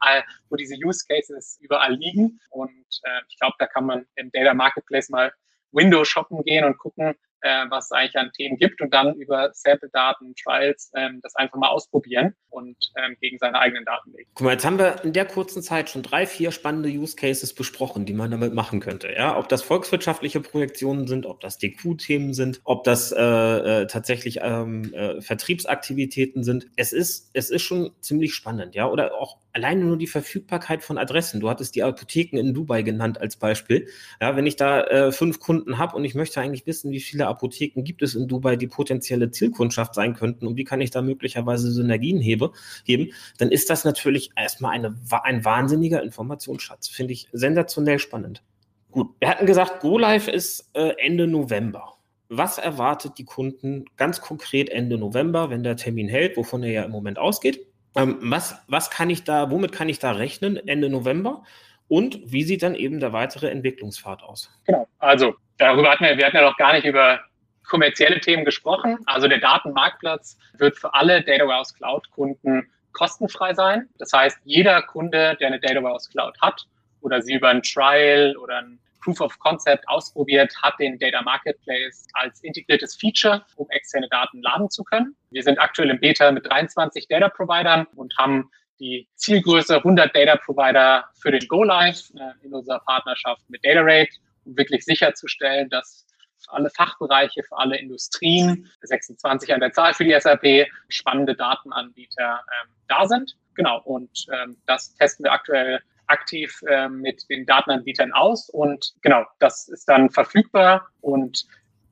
[0.49, 2.39] wo diese Use Cases überall liegen.
[2.49, 2.71] Und
[3.03, 5.31] äh, ich glaube, da kann man im Data Marketplace mal
[5.71, 9.49] Window shoppen gehen und gucken, äh, was es eigentlich an Themen gibt und dann über
[9.53, 14.29] Sample-Daten, Trials ähm, das einfach mal ausprobieren und ähm, gegen seine eigenen Daten legen.
[14.33, 17.53] Guck mal, jetzt haben wir in der kurzen Zeit schon drei, vier spannende Use Cases
[17.53, 19.11] besprochen, die man damit machen könnte.
[19.11, 24.39] Ja, ob das volkswirtschaftliche Projektionen sind, ob das DQ-Themen sind, ob das äh, äh, tatsächlich
[24.41, 26.67] ähm, äh, Vertriebsaktivitäten sind.
[26.75, 30.99] Es ist, es ist schon ziemlich spannend, ja, oder auch alleine nur die Verfügbarkeit von
[30.99, 31.39] Adressen.
[31.39, 33.87] Du hattest die Apotheken in Dubai genannt als Beispiel.
[34.21, 37.25] Ja, wenn ich da äh, fünf Kunden habe und ich möchte eigentlich wissen, wie viele
[37.27, 41.01] Apotheken gibt es in Dubai, die potenzielle Zielkundschaft sein könnten und wie kann ich da
[41.01, 42.51] möglicherweise Synergien hebe,
[42.85, 46.87] heben, dann ist das natürlich erstmal eine, ein wahnsinniger Informationsschatz.
[46.87, 48.43] Finde ich sensationell spannend.
[48.91, 51.97] Gut, wir hatten gesagt, GoLive ist äh, Ende November.
[52.29, 56.83] Was erwartet die Kunden ganz konkret Ende November, wenn der Termin hält, wovon er ja
[56.83, 57.66] im Moment ausgeht?
[57.97, 61.43] Ähm, was, was kann ich da, womit kann ich da rechnen Ende November?
[61.87, 64.51] Und wie sieht dann eben der weitere Entwicklungspfad aus?
[64.65, 67.19] Genau, also darüber hatten wir, wir hatten ja noch gar nicht über
[67.67, 68.97] kommerzielle Themen gesprochen.
[69.05, 73.89] Also der Datenmarktplatz wird für alle Data Warehouse Cloud Kunden kostenfrei sein.
[73.97, 76.67] Das heißt, jeder Kunde, der eine Data Warehouse Cloud hat
[77.01, 82.07] oder sie über ein Trial oder ein Proof of Concept ausprobiert, hat den Data Marketplace
[82.13, 85.15] als integriertes Feature, um externe Daten laden zu können.
[85.31, 90.35] Wir sind aktuell im Beta mit 23 Data Providern und haben die Zielgröße 100 Data
[90.37, 94.09] Provider für den Go Live äh, in unserer Partnerschaft mit DataRate,
[94.45, 96.05] um wirklich sicherzustellen, dass
[96.37, 102.41] für alle Fachbereiche, für alle Industrien, 26 an der Zahl für die SAP, spannende Datenanbieter
[102.63, 103.35] ähm, da sind.
[103.55, 109.25] Genau, und ähm, das testen wir aktuell aktiv äh, mit den Datenanbietern aus und genau,
[109.39, 111.45] das ist dann verfügbar und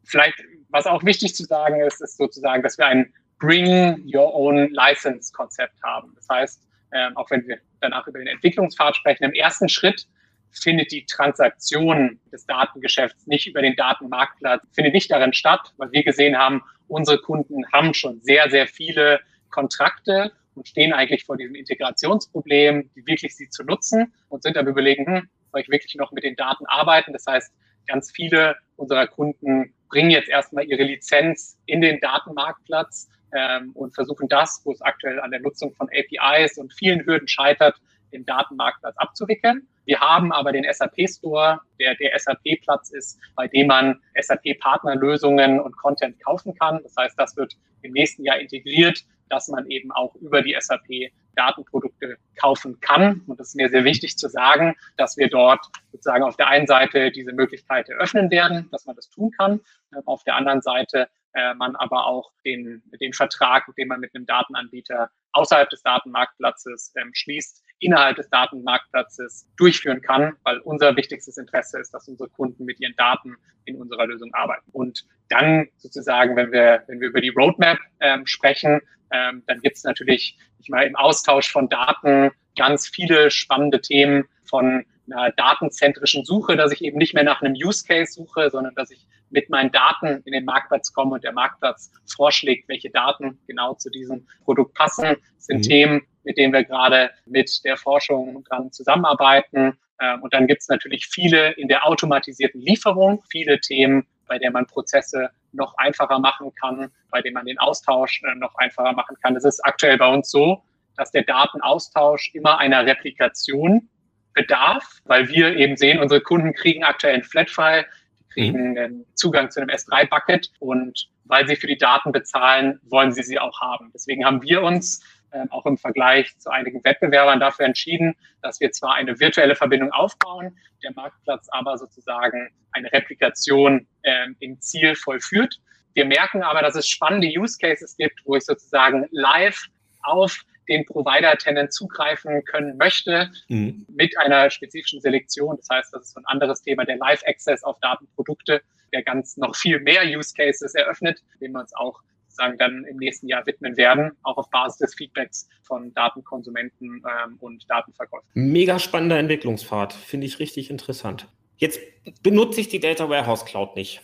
[0.04, 4.70] vielleicht, was auch wichtig zu sagen ist, ist sozusagen, dass wir ein Bring Your Own
[4.72, 6.14] License Konzept haben.
[6.16, 10.08] Das heißt, äh, auch wenn wir danach über den Entwicklungspfad sprechen, im ersten Schritt
[10.52, 16.04] findet die Transaktion des Datengeschäfts nicht über den Datenmarktplatz, findet nicht darin statt, weil wir
[16.04, 21.56] gesehen haben, unsere Kunden haben schon sehr, sehr viele Kontrakte und stehen eigentlich vor diesem
[21.56, 26.12] Integrationsproblem, die wirklich sie zu nutzen und sind am überlegen, hm, soll ich wirklich noch
[26.12, 27.14] mit den Daten arbeiten?
[27.14, 27.54] Das heißt,
[27.88, 34.28] ganz viele unserer Kunden bringen jetzt erstmal ihre Lizenz in den Datenmarktplatz ähm, und versuchen
[34.28, 37.76] das, wo es aktuell an der Nutzung von APIs und vielen Hürden scheitert,
[38.12, 39.68] den Datenmarktplatz abzuwickeln.
[39.86, 45.78] Wir haben aber den SAP Store, der der SAP-Platz ist, bei dem man SAP-Partnerlösungen und
[45.78, 46.82] Content kaufen kann.
[46.84, 51.12] Das heißt, das wird im nächsten Jahr integriert dass man eben auch über die SAP
[51.36, 53.22] Datenprodukte kaufen kann.
[53.28, 56.68] Und das ist mir sehr wichtig zu sagen, dass wir dort sozusagen auf der einen
[56.68, 59.60] Seite diese Möglichkeit eröffnen werden, dass man das tun kann.
[59.94, 64.16] Ähm, auf der anderen Seite äh, man aber auch den, den Vertrag, den man mit
[64.16, 71.38] einem Datenanbieter außerhalb des Datenmarktplatzes ähm, schließt, innerhalb des Datenmarktplatzes durchführen kann, weil unser wichtigstes
[71.38, 73.36] Interesse ist, dass unsere Kunden mit ihren Daten
[73.66, 74.70] in unserer Lösung arbeiten.
[74.72, 79.78] Und dann sozusagen, wenn wir, wenn wir über die Roadmap ähm, sprechen, ähm, dann gibt
[79.78, 86.26] es natürlich, ich meine, im Austausch von Daten ganz viele spannende Themen von einer datenzentrischen
[86.26, 89.50] Suche, dass ich eben nicht mehr nach einem Use Case suche, sondern dass ich mit
[89.50, 94.28] meinen Daten in den Marktplatz komme und der Marktplatz vorschlägt, welche Daten genau zu diesem
[94.44, 95.18] Produkt passen.
[95.36, 95.62] Das sind mhm.
[95.64, 99.78] Themen, mit denen wir gerade mit der Forschung dran zusammenarbeiten.
[100.02, 104.52] Ähm, und dann gibt es natürlich viele in der automatisierten Lieferung, viele Themen, bei der
[104.52, 109.16] man Prozesse noch einfacher machen kann, bei dem man den Austausch äh, noch einfacher machen
[109.22, 109.36] kann.
[109.36, 110.62] Es ist aktuell bei uns so,
[110.98, 113.88] dass der Datenaustausch immer einer Replikation
[114.34, 117.86] bedarf, weil wir eben sehen, unsere Kunden kriegen aktuell einen Flatfile,
[118.20, 118.78] die kriegen mhm.
[118.78, 123.40] einen Zugang zu einem S3-Bucket und weil sie für die Daten bezahlen, wollen sie sie
[123.40, 123.92] auch haben.
[123.94, 125.02] Deswegen haben wir uns
[125.36, 129.92] ähm, auch im Vergleich zu einigen Wettbewerbern dafür entschieden, dass wir zwar eine virtuelle Verbindung
[129.92, 135.60] aufbauen, der Marktplatz aber sozusagen eine Replikation ähm, im Ziel vollführt.
[135.94, 139.66] Wir merken aber, dass es spannende Use Cases gibt, wo ich sozusagen live
[140.04, 143.86] auf den Provider-Tenant zugreifen können möchte mhm.
[143.90, 145.58] mit einer spezifischen Selektion.
[145.58, 148.62] Das heißt, das ist so ein anderes Thema, der Live-Access auf Datenprodukte,
[148.94, 152.02] der ganz noch viel mehr Use Cases eröffnet, dem wir uns auch
[152.36, 157.38] sagen dann im nächsten Jahr widmen werden, auch auf Basis des Feedbacks von Datenkonsumenten ähm,
[157.40, 158.28] und Datenverkäufern.
[158.34, 161.28] Mega spannender Entwicklungspfad, finde ich richtig interessant.
[161.58, 161.80] Jetzt
[162.22, 164.02] benutze ich die Data Warehouse Cloud nicht.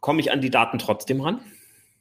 [0.00, 1.40] Komme ich an die Daten trotzdem ran?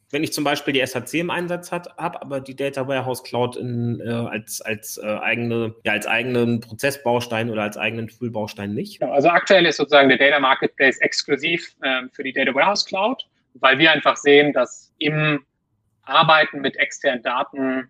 [0.09, 3.99] wenn ich zum Beispiel die SHC im Einsatz habe, aber die Data Warehouse Cloud in,
[3.99, 9.01] äh, als, als, äh, eigene, ja, als eigenen Prozessbaustein oder als eigenen Toolbaustein nicht?
[9.01, 13.27] Ja, also aktuell ist sozusagen der Data Marketplace exklusiv ähm, für die Data Warehouse Cloud,
[13.61, 15.45] weil wir einfach sehen, dass im
[16.03, 17.89] Arbeiten mit externen Daten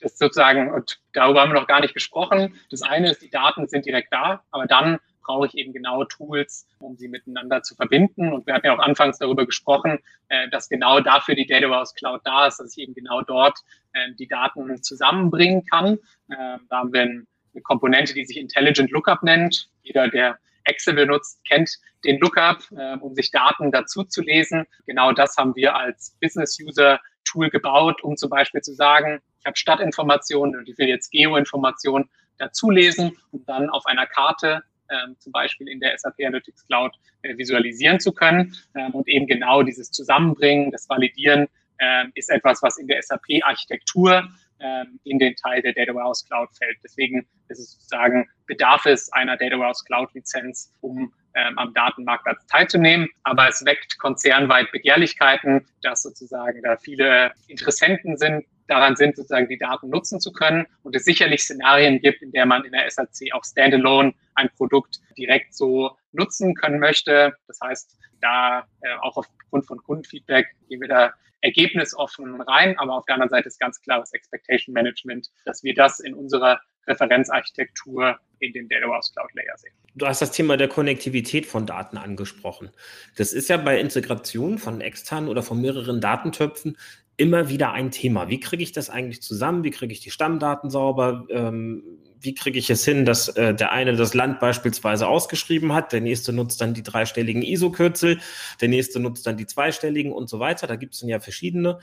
[0.00, 3.68] das sozusagen, und darüber haben wir noch gar nicht gesprochen, das eine ist, die Daten
[3.68, 8.32] sind direkt da, aber dann brauche ich eben genau Tools, um sie miteinander zu verbinden.
[8.32, 11.94] Und wir hatten ja auch anfangs darüber gesprochen, äh, dass genau dafür die Data Warehouse
[11.94, 13.60] Cloud da ist, dass ich eben genau dort
[13.92, 15.98] äh, die Daten zusammenbringen kann.
[16.28, 19.68] Äh, da haben wir eine Komponente, die sich Intelligent Lookup nennt.
[19.82, 21.70] Jeder, der Excel benutzt, kennt
[22.04, 22.58] den Lookup,
[23.00, 24.66] um sich Daten dazu zu lesen.
[24.86, 29.56] Genau das haben wir als Business-User Tool gebaut, um zum Beispiel zu sagen, ich habe
[29.56, 32.08] Stadtinformationen und ich will jetzt Geoinformationen
[32.38, 36.92] dazulesen und dann auf einer Karte ähm, zum Beispiel in der SAP Analytics Cloud
[37.22, 38.54] äh, visualisieren zu können.
[38.74, 41.48] Ähm, und eben genau dieses Zusammenbringen, das Validieren
[41.78, 44.28] ähm, ist etwas, was in der SAP-Architektur
[44.62, 46.78] ähm, in den Teil der Data Warehouse Cloud fällt.
[46.82, 52.46] Deswegen ist es sozusagen, bedarf es einer Data Warehouse Cloud Lizenz, um ähm, am Datenmarktplatz
[52.46, 53.08] teilzunehmen.
[53.24, 59.58] Aber es weckt konzernweit Begehrlichkeiten, dass sozusagen da viele Interessenten sind, daran sind, sozusagen die
[59.58, 63.32] Daten nutzen zu können und es sicherlich Szenarien gibt, in der man in der SAC
[63.32, 67.34] auch standalone ein Produkt direkt so nutzen können möchte.
[67.46, 71.12] Das heißt, da äh, auch aufgrund von Kundenfeedback gehen wir da
[71.42, 76.00] ergebnisoffen rein, aber auf der anderen Seite ist ganz klares Expectation Management, dass wir das
[76.00, 79.72] in unserer Referenzarchitektur in den Data Warehouse Cloud Layer sehen.
[79.94, 82.70] Du hast das Thema der Konnektivität von Daten angesprochen.
[83.16, 86.76] Das ist ja bei Integration von externen oder von mehreren Datentöpfen
[87.16, 88.28] immer wieder ein Thema.
[88.28, 89.64] Wie kriege ich das eigentlich zusammen?
[89.64, 91.26] Wie kriege ich die Stammdaten sauber?
[91.30, 91.82] Ähm,
[92.20, 96.00] wie kriege ich es hin, dass äh, der eine das Land beispielsweise ausgeschrieben hat, der
[96.00, 98.20] nächste nutzt dann die dreistelligen ISO-Kürzel,
[98.60, 100.66] der nächste nutzt dann die zweistelligen und so weiter.
[100.66, 101.80] Da gibt es dann ja verschiedene.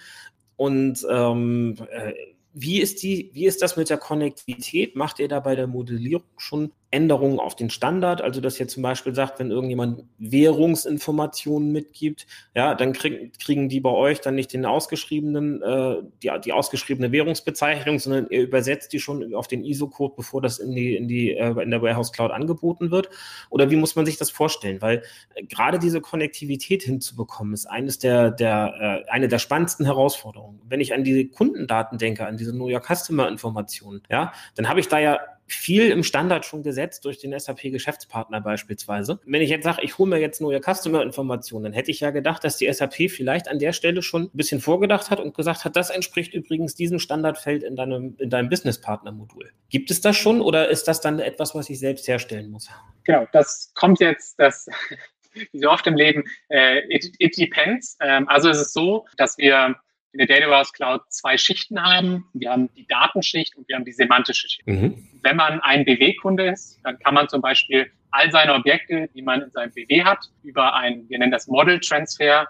[0.55, 2.13] Und ähm, äh,
[2.53, 4.95] wie ist, die, wie ist das mit der Konnektivität?
[4.95, 8.21] Macht ihr da bei der Modellierung schon Änderungen auf den Standard?
[8.21, 12.25] Also, dass ihr zum Beispiel sagt, wenn irgendjemand Währungsinformationen mitgibt,
[12.55, 17.11] ja, dann krieg, kriegen die bei euch dann nicht den ausgeschriebenen, äh, die, die ausgeschriebene
[17.11, 21.31] Währungsbezeichnung, sondern ihr übersetzt die schon auf den ISO-Code, bevor das in die, in die,
[21.31, 23.09] äh, in der Warehouse Cloud angeboten wird?
[23.49, 24.81] Oder wie muss man sich das vorstellen?
[24.81, 25.03] Weil
[25.35, 30.59] äh, gerade diese Konnektivität hinzubekommen, ist eines der, der, äh, eine der spannendsten Herausforderungen.
[30.67, 34.79] Wenn ich an die Kundendaten denke, an diese Know Your Customer Informationen, ja, dann habe
[34.79, 35.19] ich da ja
[35.53, 39.19] viel im Standard schon gesetzt durch den SAP-Geschäftspartner beispielsweise.
[39.25, 42.43] Wenn ich jetzt sage, ich hole mir jetzt neue Customer-Informationen, dann hätte ich ja gedacht,
[42.43, 45.75] dass die SAP vielleicht an der Stelle schon ein bisschen vorgedacht hat und gesagt hat,
[45.75, 49.51] das entspricht übrigens diesem Standardfeld in deinem, in deinem Business-Partner-Modul.
[49.69, 52.69] Gibt es das schon oder ist das dann etwas, was ich selbst herstellen muss?
[53.03, 54.67] Genau, das kommt jetzt, das
[55.51, 57.97] wie so oft im Leben, äh, it, it depends.
[58.01, 59.75] Ähm, also es so, dass wir
[60.11, 62.25] in der Data Warehouse Cloud zwei Schichten haben.
[62.33, 64.67] Wir haben die Datenschicht und wir haben die semantische Schicht.
[64.67, 65.07] Mhm.
[65.21, 69.41] Wenn man ein BW-Kunde ist, dann kann man zum Beispiel all seine Objekte, die man
[69.43, 72.47] in seinem BW hat, über ein, wir nennen das Model Transfer,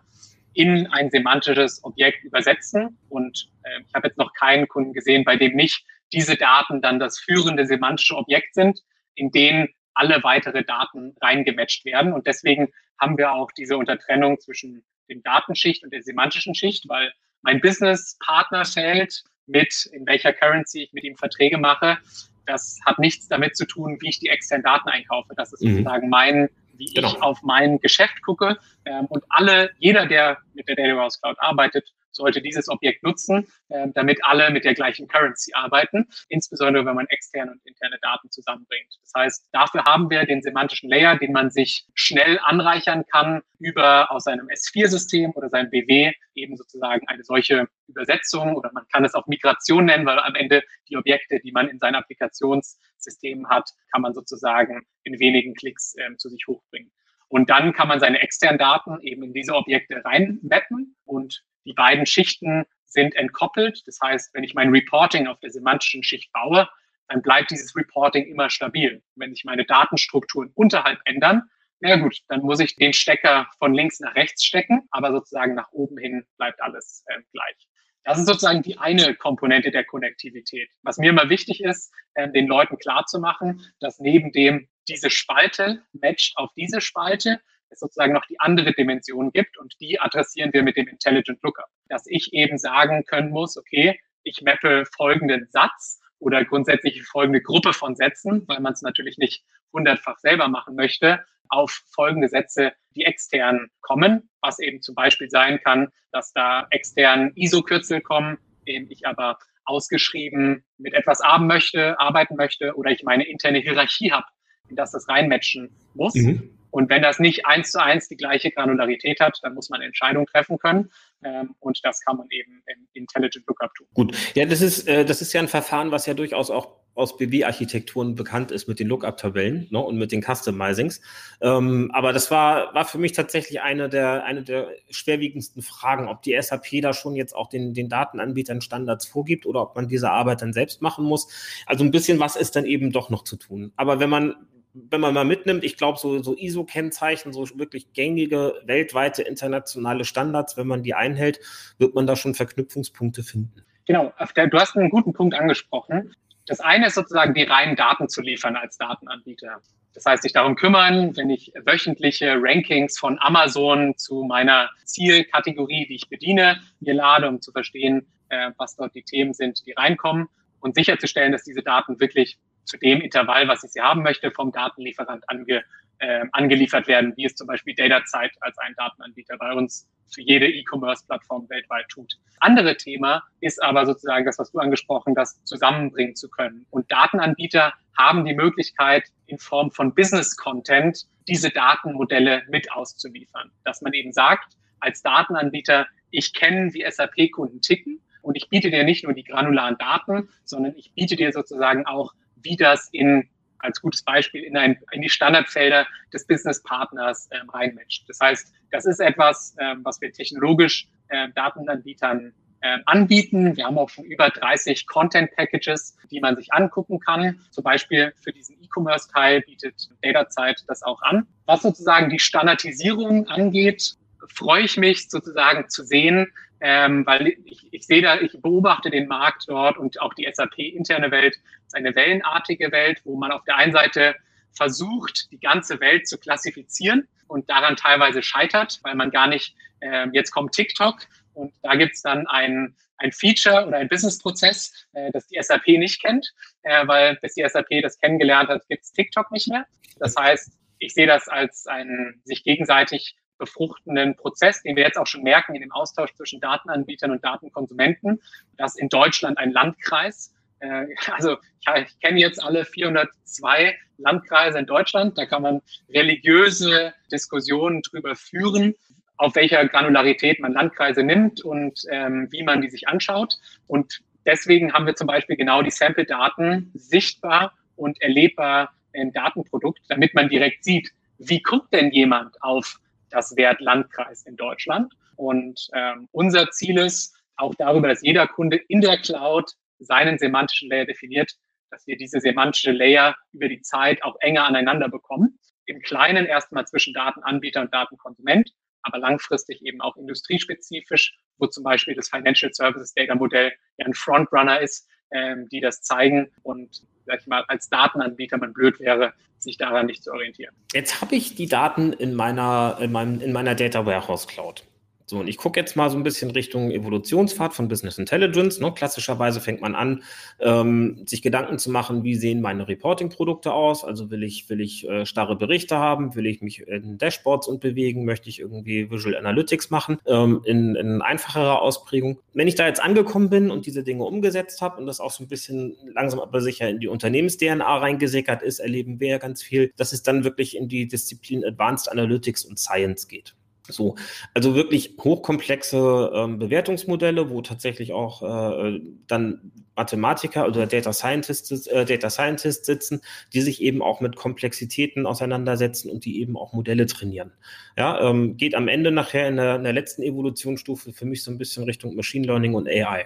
[0.54, 2.98] in ein semantisches Objekt übersetzen.
[3.10, 7.00] Und äh, ich habe jetzt noch keinen Kunden gesehen, bei dem nicht diese Daten dann
[7.00, 8.80] das führende semantische Objekt sind,
[9.16, 12.14] in den alle weitere Daten reingematcht werden.
[12.14, 17.12] Und deswegen haben wir auch diese Untertrennung zwischen dem Datenschicht und der semantischen Schicht, weil
[17.42, 21.98] mein Business-Partner fällt, mit in welcher Currency ich mit ihm Verträge mache.
[22.46, 25.34] Das hat nichts damit zu tun, wie ich die externen Daten einkaufe.
[25.36, 25.72] Das ist mhm.
[25.72, 27.10] sozusagen mein, wie genau.
[27.10, 28.58] ich auf mein Geschäft gucke.
[28.86, 33.48] Ähm, und alle, jeder, der mit der Data Warehouse Cloud arbeitet, sollte dieses Objekt nutzen,
[33.70, 38.30] äh, damit alle mit der gleichen Currency arbeiten, insbesondere wenn man externe und interne Daten
[38.30, 38.94] zusammenbringt.
[39.02, 44.12] Das heißt, dafür haben wir den semantischen Layer, den man sich schnell anreichern kann über
[44.12, 49.14] aus seinem S4-System oder seinem BW eben sozusagen eine solche Übersetzung oder man kann es
[49.14, 54.02] auch Migration nennen, weil am Ende die Objekte, die man in seinem Applikationssystem hat, kann
[54.02, 56.92] man sozusagen in wenigen Klicks äh, zu sich hochbringen.
[57.30, 62.06] Und dann kann man seine externen Daten eben in diese Objekte reinmappen und die beiden
[62.06, 63.84] Schichten sind entkoppelt.
[63.86, 66.68] Das heißt, wenn ich mein Reporting auf der semantischen Schicht baue,
[67.08, 69.04] dann bleibt dieses Reporting immer stabil.
[69.16, 71.44] Wenn sich meine Datenstrukturen unterhalb ändern,
[71.82, 75.72] na gut, dann muss ich den Stecker von links nach rechts stecken, aber sozusagen nach
[75.72, 77.68] oben hin bleibt alles äh, gleich.
[78.04, 80.70] Das ist sozusagen die eine Komponente der Konnektivität.
[80.84, 86.38] Was mir immer wichtig ist, äh, den Leuten klarzumachen, dass neben dem diese Spalte matcht
[86.38, 90.76] auf diese Spalte, es sozusagen noch die andere Dimension gibt und die adressieren wir mit
[90.76, 91.68] dem Intelligent Lookup.
[91.88, 97.74] Dass ich eben sagen können muss, okay, ich mappe folgenden Satz oder grundsätzlich folgende Gruppe
[97.74, 103.06] von Sätzen, weil man es natürlich nicht hundertfach selber machen möchte, auf folgende Sätze, die
[103.06, 108.38] extern kommen, was eben zum Beispiel sein kann, dass da extern ISO-Kürzel kommen,
[108.68, 114.12] den ich aber ausgeschrieben mit etwas haben möchte, arbeiten möchte oder ich meine interne Hierarchie
[114.12, 114.26] habe,
[114.70, 116.16] in das das reinmatchen muss.
[116.16, 116.52] Mhm.
[116.72, 120.28] Und wenn das nicht eins zu eins die gleiche Granularität hat, dann muss man Entscheidungen
[120.28, 120.92] treffen können.
[121.24, 123.88] Ähm, und das kann man eben im Intelligent Lookup tun.
[123.94, 127.18] Gut, ja, das ist, äh, das ist ja ein Verfahren, was ja durchaus auch aus
[127.18, 131.02] BW-Architekturen bekannt ist mit den Lookup-Tabellen ne, und mit den Customizings.
[131.40, 136.22] Ähm, aber das war, war für mich tatsächlich eine der, eine der schwerwiegendsten Fragen, ob
[136.24, 140.12] die SAP da schon jetzt auch den, den Datenanbietern Standards vorgibt oder ob man diese
[140.12, 141.30] Arbeit dann selbst machen muss.
[141.66, 143.72] Also ein bisschen was ist dann eben doch noch zu tun.
[143.78, 144.36] Aber wenn man
[144.74, 150.58] wenn man mal mitnimmt, ich glaube, so, so ISO-Kennzeichen, so wirklich gängige weltweite internationale Standards,
[150.58, 151.40] wenn man die einhält,
[151.78, 153.64] wird man da schon Verknüpfungspunkte finden.
[153.86, 156.14] Genau, du hast einen guten Punkt angesprochen.
[156.46, 159.62] Das eine ist sozusagen, die reinen Daten zu liefern als Datenanbieter.
[159.94, 165.96] Das heißt, sich darum kümmern, wenn ich wöchentliche Rankings von Amazon zu meiner Zielkategorie, die
[165.96, 170.28] ich bediene, mir lade, um zu verstehen, äh, was dort die Themen sind, die reinkommen
[170.60, 174.52] und sicherzustellen, dass diese Daten wirklich zu dem Intervall, was ich sie haben möchte, vom
[174.52, 175.64] Datenlieferant ange,
[176.00, 180.48] äh, angeliefert werden, wie es zum Beispiel DataZeit als ein Datenanbieter bei uns für jede
[180.48, 182.14] E-Commerce-Plattform weltweit tut.
[182.40, 186.66] Andere Thema ist aber sozusagen das, was du angesprochen das zusammenbringen zu können.
[186.72, 193.52] Und Datenanbieter haben die Möglichkeit, in Form von Business-Content diese Datenmodelle mit auszuliefern.
[193.64, 198.84] Dass man eben sagt, als Datenanbieter, ich kenne, wie SAP-Kunden ticken und ich biete dir
[198.84, 202.14] nicht nur die granularen Daten, sondern ich biete dir sozusagen auch
[202.44, 203.30] wie das in
[203.60, 208.08] als gutes Beispiel in, ein, in die Standardfelder des Businesspartners ähm, reinmatcht.
[208.08, 213.56] Das heißt, das ist etwas, ähm, was wir technologisch äh, Datenanbietern äh, anbieten.
[213.56, 217.40] Wir haben auch schon über 30 Content Packages, die man sich angucken kann.
[217.52, 221.28] Zum Beispiel für diesen E-Commerce-Teil bietet DataZeit das auch an.
[221.46, 223.96] Was sozusagen die Standardisierung angeht,
[224.28, 226.32] freue ich mich sozusagen zu sehen,
[226.62, 231.12] ähm, weil ich, ich sehe da, ich beobachte den Markt dort und auch die SAP-interne
[231.12, 234.16] Welt ist eine wellenartige Welt, wo man auf der einen Seite
[234.52, 240.08] versucht, die ganze Welt zu klassifizieren und daran teilweise scheitert, weil man gar nicht, äh,
[240.12, 240.98] jetzt kommt TikTok
[241.34, 246.02] und da gibt's dann ein, ein Feature oder ein Businessprozess, äh, das die SAP nicht
[246.02, 246.34] kennt,
[246.64, 249.66] äh, weil bis die SAP das kennengelernt hat, gibt's TikTok nicht mehr.
[250.00, 255.08] Das heißt, ich sehe das als einen sich gegenseitig befruchtenden Prozess, den wir jetzt auch
[255.08, 258.22] schon merken in dem Austausch zwischen Datenanbietern und Datenkonsumenten,
[258.58, 264.66] dass in Deutschland ein Landkreis, äh, also ich, ich kenne jetzt alle 402 Landkreise in
[264.68, 268.76] Deutschland, da kann man religiöse Diskussionen drüber führen,
[269.18, 273.38] auf welcher Granularität man Landkreise nimmt und ähm, wie man die sich anschaut.
[273.68, 280.14] Und deswegen haben wir zum Beispiel genau die Sample-Daten sichtbar und erlebbar im Datenprodukt, damit
[280.14, 282.80] man direkt sieht, wie guckt denn jemand auf
[283.10, 284.94] das Wert Landkreis in Deutschland.
[285.16, 290.70] Und ähm, unser Ziel ist auch darüber, dass jeder Kunde in der Cloud seinen semantischen
[290.70, 291.34] Layer definiert,
[291.72, 295.40] dass wir diese semantische Layer über die Zeit auch enger aneinander bekommen.
[295.66, 298.52] Im Kleinen erstmal zwischen Datenanbieter und Datenkonsument,
[298.82, 303.94] aber langfristig eben auch industriespezifisch, wo zum Beispiel das Financial Services Data Modell ja ein
[303.94, 309.14] Frontrunner ist, ähm, die das zeigen und sag ich mal, als Datenanbieter man blöd wäre,
[309.40, 310.54] sich daran nicht zu orientieren.
[310.74, 314.64] Jetzt habe ich die Daten in meiner, in, meinem, in meiner Data Warehouse Cloud.
[315.10, 318.60] So, und ich gucke jetzt mal so ein bisschen Richtung Evolutionspfad von Business Intelligence.
[318.60, 318.72] Ne?
[318.72, 320.04] Klassischerweise fängt man an,
[320.40, 323.84] ähm, sich Gedanken zu machen, wie sehen meine Reporting-Produkte aus?
[323.84, 326.14] Also will ich, will ich äh, starre Berichte haben?
[326.14, 328.06] Will ich mich in Dashboards und bewegen?
[328.06, 329.98] Möchte ich irgendwie Visual Analytics machen?
[330.06, 332.20] Ähm, in, in einfacherer Ausprägung.
[332.36, 335.24] Wenn ich da jetzt angekommen bin und diese Dinge umgesetzt habe und das auch so
[335.24, 339.74] ein bisschen langsam aber sicher in die Unternehmens-DNA reingesickert ist, erleben wir ja ganz viel,
[339.76, 343.34] dass es dann wirklich in die Disziplin Advanced Analytics und Science geht.
[343.70, 343.96] So,
[344.34, 351.86] also wirklich hochkomplexe ähm, Bewertungsmodelle, wo tatsächlich auch äh, dann Mathematiker oder Data Scientists, äh,
[351.86, 353.02] Data Scientists sitzen,
[353.34, 357.32] die sich eben auch mit Komplexitäten auseinandersetzen und die eben auch Modelle trainieren.
[357.78, 361.32] Ja, ähm, geht am Ende nachher in der, in der letzten Evolutionsstufe für mich so
[361.32, 363.06] ein bisschen Richtung Machine Learning und AI.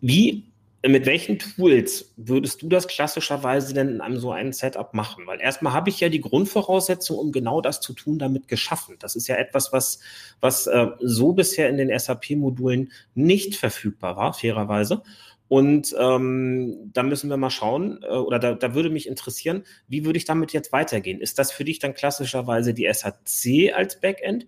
[0.00, 0.53] Wie
[0.88, 5.26] mit welchen Tools würdest du das klassischerweise denn in einem so einem Setup machen?
[5.26, 8.96] Weil erstmal habe ich ja die Grundvoraussetzung, um genau das zu tun, damit geschaffen.
[8.98, 10.00] Das ist ja etwas, was,
[10.40, 15.02] was äh, so bisher in den SAP-Modulen nicht verfügbar war, fairerweise.
[15.48, 20.04] Und ähm, da müssen wir mal schauen, äh, oder da, da würde mich interessieren, wie
[20.04, 21.20] würde ich damit jetzt weitergehen?
[21.20, 24.46] Ist das für dich dann klassischerweise die SAC als Backend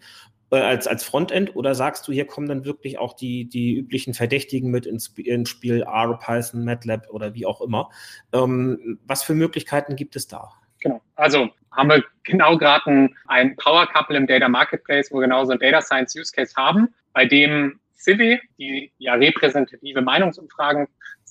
[0.50, 4.14] äh, als, als Frontend oder sagst du, hier kommen dann wirklich auch die, die üblichen
[4.14, 7.90] Verdächtigen mit ins, ins Spiel, R, Python, MATLAB oder wie auch immer?
[8.32, 10.50] Ähm, was für Möglichkeiten gibt es da?
[10.80, 11.00] Genau.
[11.14, 15.44] Also haben wir genau gerade ein, ein Power Couple im Data Marketplace, wo wir genau
[15.44, 20.86] so ein Data Science Use Case haben, bei dem Civi, die ja repräsentative Meinungsumfragen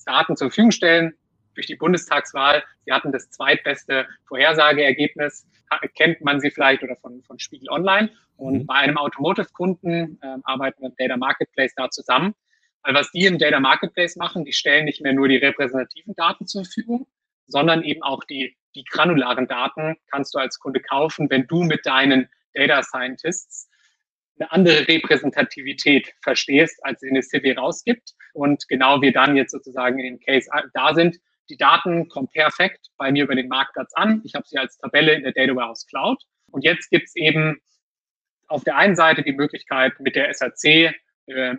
[0.05, 1.13] Daten zur Verfügung stellen,
[1.55, 2.63] durch die Bundestagswahl.
[2.85, 5.47] Sie hatten das zweitbeste Vorhersageergebnis,
[5.95, 8.11] kennt man sie vielleicht oder von, von Spiegel Online.
[8.37, 8.65] Und mhm.
[8.65, 12.35] bei einem Automotive-Kunden äh, arbeiten wir im Data Marketplace da zusammen.
[12.83, 16.45] Weil was die im Data Marketplace machen, die stellen nicht mehr nur die repräsentativen Daten
[16.45, 17.07] zur Verfügung,
[17.47, 21.85] sondern eben auch die, die granularen Daten kannst du als Kunde kaufen, wenn du mit
[21.85, 23.69] deinen Data Scientists
[24.37, 28.13] eine andere Repräsentativität verstehst, als sie eine CV rausgibt.
[28.33, 31.17] Und genau wir dann jetzt sozusagen in dem Case da sind,
[31.49, 34.21] die Daten kommen perfekt bei mir über den Marktplatz an.
[34.23, 36.21] Ich habe sie als Tabelle in der Data Warehouse Cloud.
[36.51, 37.59] Und jetzt gibt es eben
[38.47, 40.91] auf der einen Seite die Möglichkeit, mit der SAC äh,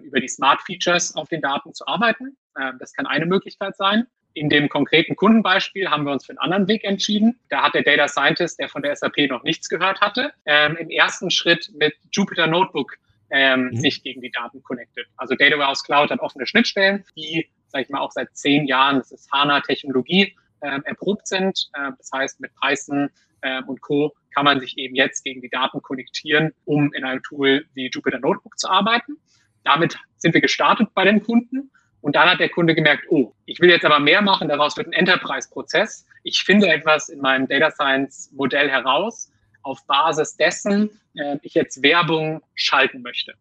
[0.02, 2.36] über die Smart Features auf den Daten zu arbeiten.
[2.54, 4.06] Äh, das kann eine Möglichkeit sein.
[4.34, 7.40] In dem konkreten Kundenbeispiel haben wir uns für einen anderen Weg entschieden.
[7.48, 10.90] Da hat der Data Scientist, der von der SAP noch nichts gehört hatte, ähm, im
[10.90, 12.98] ersten Schritt mit Jupyter Notebook
[13.30, 13.76] ähm, mhm.
[13.76, 15.06] sich gegen die Daten connected.
[15.16, 18.98] Also Data Warehouse Cloud hat offene Schnittstellen, die, sage ich mal, auch seit zehn Jahren,
[18.98, 21.70] das ist HANA-Technologie, ähm, erprobt sind.
[21.76, 23.10] Ähm, das heißt, mit Python
[23.42, 24.14] ähm, und Co.
[24.34, 28.18] kann man sich eben jetzt gegen die Daten konnektieren, um in einem Tool wie Jupyter
[28.18, 29.16] Notebook zu arbeiten.
[29.64, 31.70] Damit sind wir gestartet bei den Kunden.
[32.00, 34.86] Und dann hat der Kunde gemerkt, oh, ich will jetzt aber mehr machen, daraus wird
[34.86, 36.06] ein Enterprise-Prozess.
[36.22, 39.32] Ich finde etwas in meinem Data Science-Modell heraus,
[39.66, 43.32] auf Basis dessen äh, ich jetzt Werbung schalten möchte.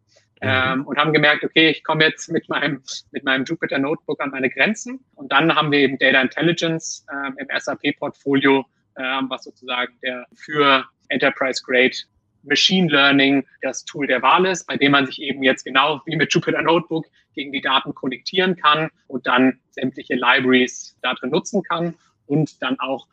[0.42, 0.48] Mhm.
[0.48, 4.30] Ähm, und haben gemerkt, okay, ich komme jetzt mit meinem, mit meinem Jupyter Notebook an
[4.30, 5.00] meine Grenzen.
[5.14, 8.66] Und dann haben wir eben Data Intelligence ähm, im SAP-Portfolio,
[8.98, 11.96] ähm, was sozusagen der für Enterprise Grade
[12.42, 16.16] Machine Learning das Tool der Wahl ist, bei dem man sich eben jetzt genau wie
[16.16, 21.94] mit Jupyter Notebook gegen die Daten konnektieren kann und dann sämtliche Libraries darin nutzen kann
[22.26, 23.06] und dann auch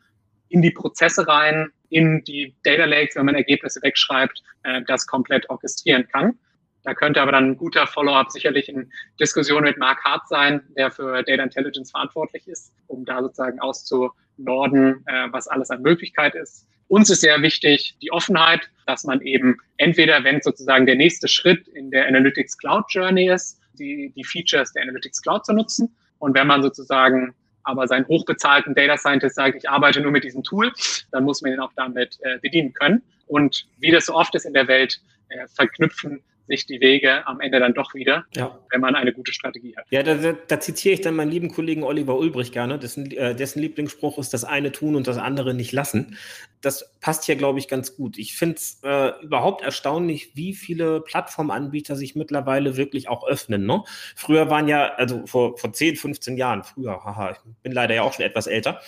[0.48, 5.48] in die Prozesse rein, in die Data Lakes, wenn man Ergebnisse wegschreibt, äh, das komplett
[5.48, 6.36] orchestrieren kann.
[6.82, 10.90] Da könnte aber dann ein guter Follow-up sicherlich in Diskussion mit Mark Hart sein, der
[10.90, 16.66] für Data Intelligence verantwortlich ist, um da sozusagen auszunorden, äh, was alles an Möglichkeit ist.
[16.88, 21.68] Uns ist sehr wichtig die Offenheit, dass man eben entweder, wenn sozusagen der nächste Schritt
[21.68, 25.96] in der Analytics Cloud Journey ist, die, die Features der Analytics Cloud zu nutzen.
[26.18, 27.34] Und wenn man sozusagen
[27.64, 30.72] aber seinen hochbezahlten Data Scientist sagt, ich arbeite nur mit diesem Tool,
[31.10, 33.02] dann muss man ihn auch damit äh, bedienen können.
[33.26, 35.00] Und wie das so oft ist in der Welt,
[35.30, 38.58] äh, verknüpfen sich die Wege am Ende dann doch wieder, ja.
[38.70, 39.86] wenn man eine gute Strategie hat.
[39.90, 43.60] Ja, da, da, zitiere ich dann meinen lieben Kollegen Oliver Ulbrich gerne, dessen, äh, dessen
[43.60, 46.16] Lieblingsspruch ist, das eine tun und das andere nicht lassen.
[46.60, 48.18] Das passt hier, glaube ich, ganz gut.
[48.18, 53.66] Ich finde es äh, überhaupt erstaunlich, wie viele Plattformanbieter sich mittlerweile wirklich auch öffnen.
[53.66, 53.82] Ne?
[54.14, 58.02] Früher waren ja, also vor, vor 10, 15 Jahren, früher, haha, ich bin leider ja
[58.02, 58.80] auch schon etwas älter,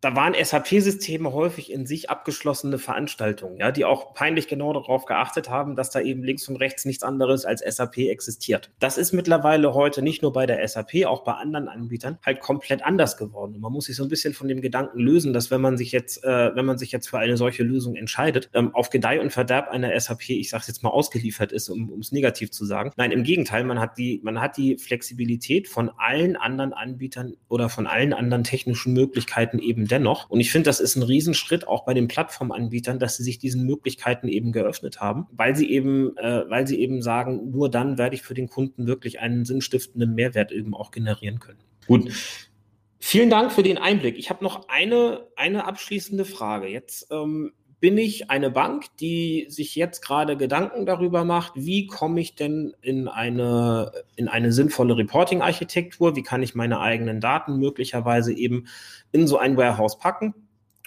[0.00, 5.50] da waren SAP-Systeme häufig in sich abgeschlossene Veranstaltungen, ja, die auch peinlich genau darauf geachtet
[5.50, 8.70] haben, dass da eben links und rechts nichts anderes als SAP existiert.
[8.78, 12.82] Das ist mittlerweile heute nicht nur bei der SAP, auch bei anderen Anbietern halt komplett
[12.82, 13.56] anders geworden.
[13.56, 15.92] Und man muss sich so ein bisschen von dem Gedanken lösen, dass wenn man sich
[15.92, 19.32] jetzt, äh, wenn man sich jetzt für eine solche Lösung entscheidet, ähm, auf Gedeih und
[19.32, 22.92] Verderb einer SAP, ich sage jetzt mal ausgeliefert ist, um es negativ zu sagen.
[22.96, 27.68] Nein, im Gegenteil, man hat die, man hat die Flexibilität von allen anderen Anbietern oder
[27.68, 30.30] von allen anderen technischen Möglichkeiten eben dennoch.
[30.30, 33.66] Und ich finde, das ist ein Riesenschritt auch bei den Plattformanbietern, dass sie sich diesen
[33.66, 38.14] Möglichkeiten eben geöffnet haben, weil sie eben, äh, weil sie eben sagen, nur dann werde
[38.14, 41.60] ich für den Kunden wirklich einen sinnstiftenden Mehrwert eben auch generieren können.
[41.86, 42.12] Gut.
[43.02, 44.18] Vielen Dank für den Einblick.
[44.18, 46.68] Ich habe noch eine, eine abschließende Frage.
[46.68, 52.20] Jetzt ähm, bin ich eine Bank, die sich jetzt gerade Gedanken darüber macht, wie komme
[52.20, 58.34] ich denn in eine, in eine sinnvolle Reporting-Architektur, wie kann ich meine eigenen Daten möglicherweise
[58.34, 58.66] eben
[59.12, 60.34] in so ein Warehouse packen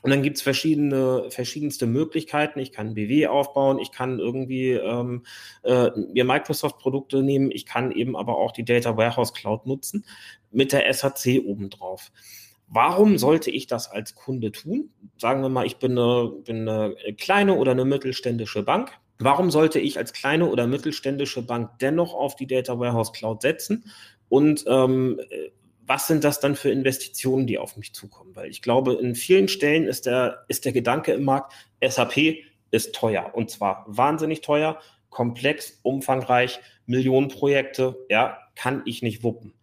[0.04, 2.60] Und dann gibt es verschiedene, verschiedenste Möglichkeiten.
[2.60, 5.24] Ich kann BW aufbauen, ich kann irgendwie ähm,
[5.64, 10.06] äh, mir Microsoft-Produkte nehmen, ich kann eben aber auch die Data Warehouse Cloud nutzen
[10.52, 12.12] mit der SAC obendrauf.
[12.74, 14.90] Warum sollte ich das als Kunde tun?
[15.18, 18.92] Sagen wir mal, ich bin eine, bin eine kleine oder eine mittelständische Bank.
[19.20, 23.86] Warum sollte ich als kleine oder mittelständische Bank dennoch auf die Data Warehouse Cloud setzen?
[24.28, 25.22] Und ähm,
[25.86, 28.36] was sind das dann für Investitionen, die auf mich zukommen?
[28.36, 31.54] Weil ich glaube, in vielen Stellen ist der, ist der Gedanke im Markt,
[31.88, 32.38] SAP
[32.72, 34.80] ist teuer und zwar wahnsinnig teuer,
[35.12, 39.54] komplex, umfangreich, Millionenprojekte, ja, kann ich nicht wuppen.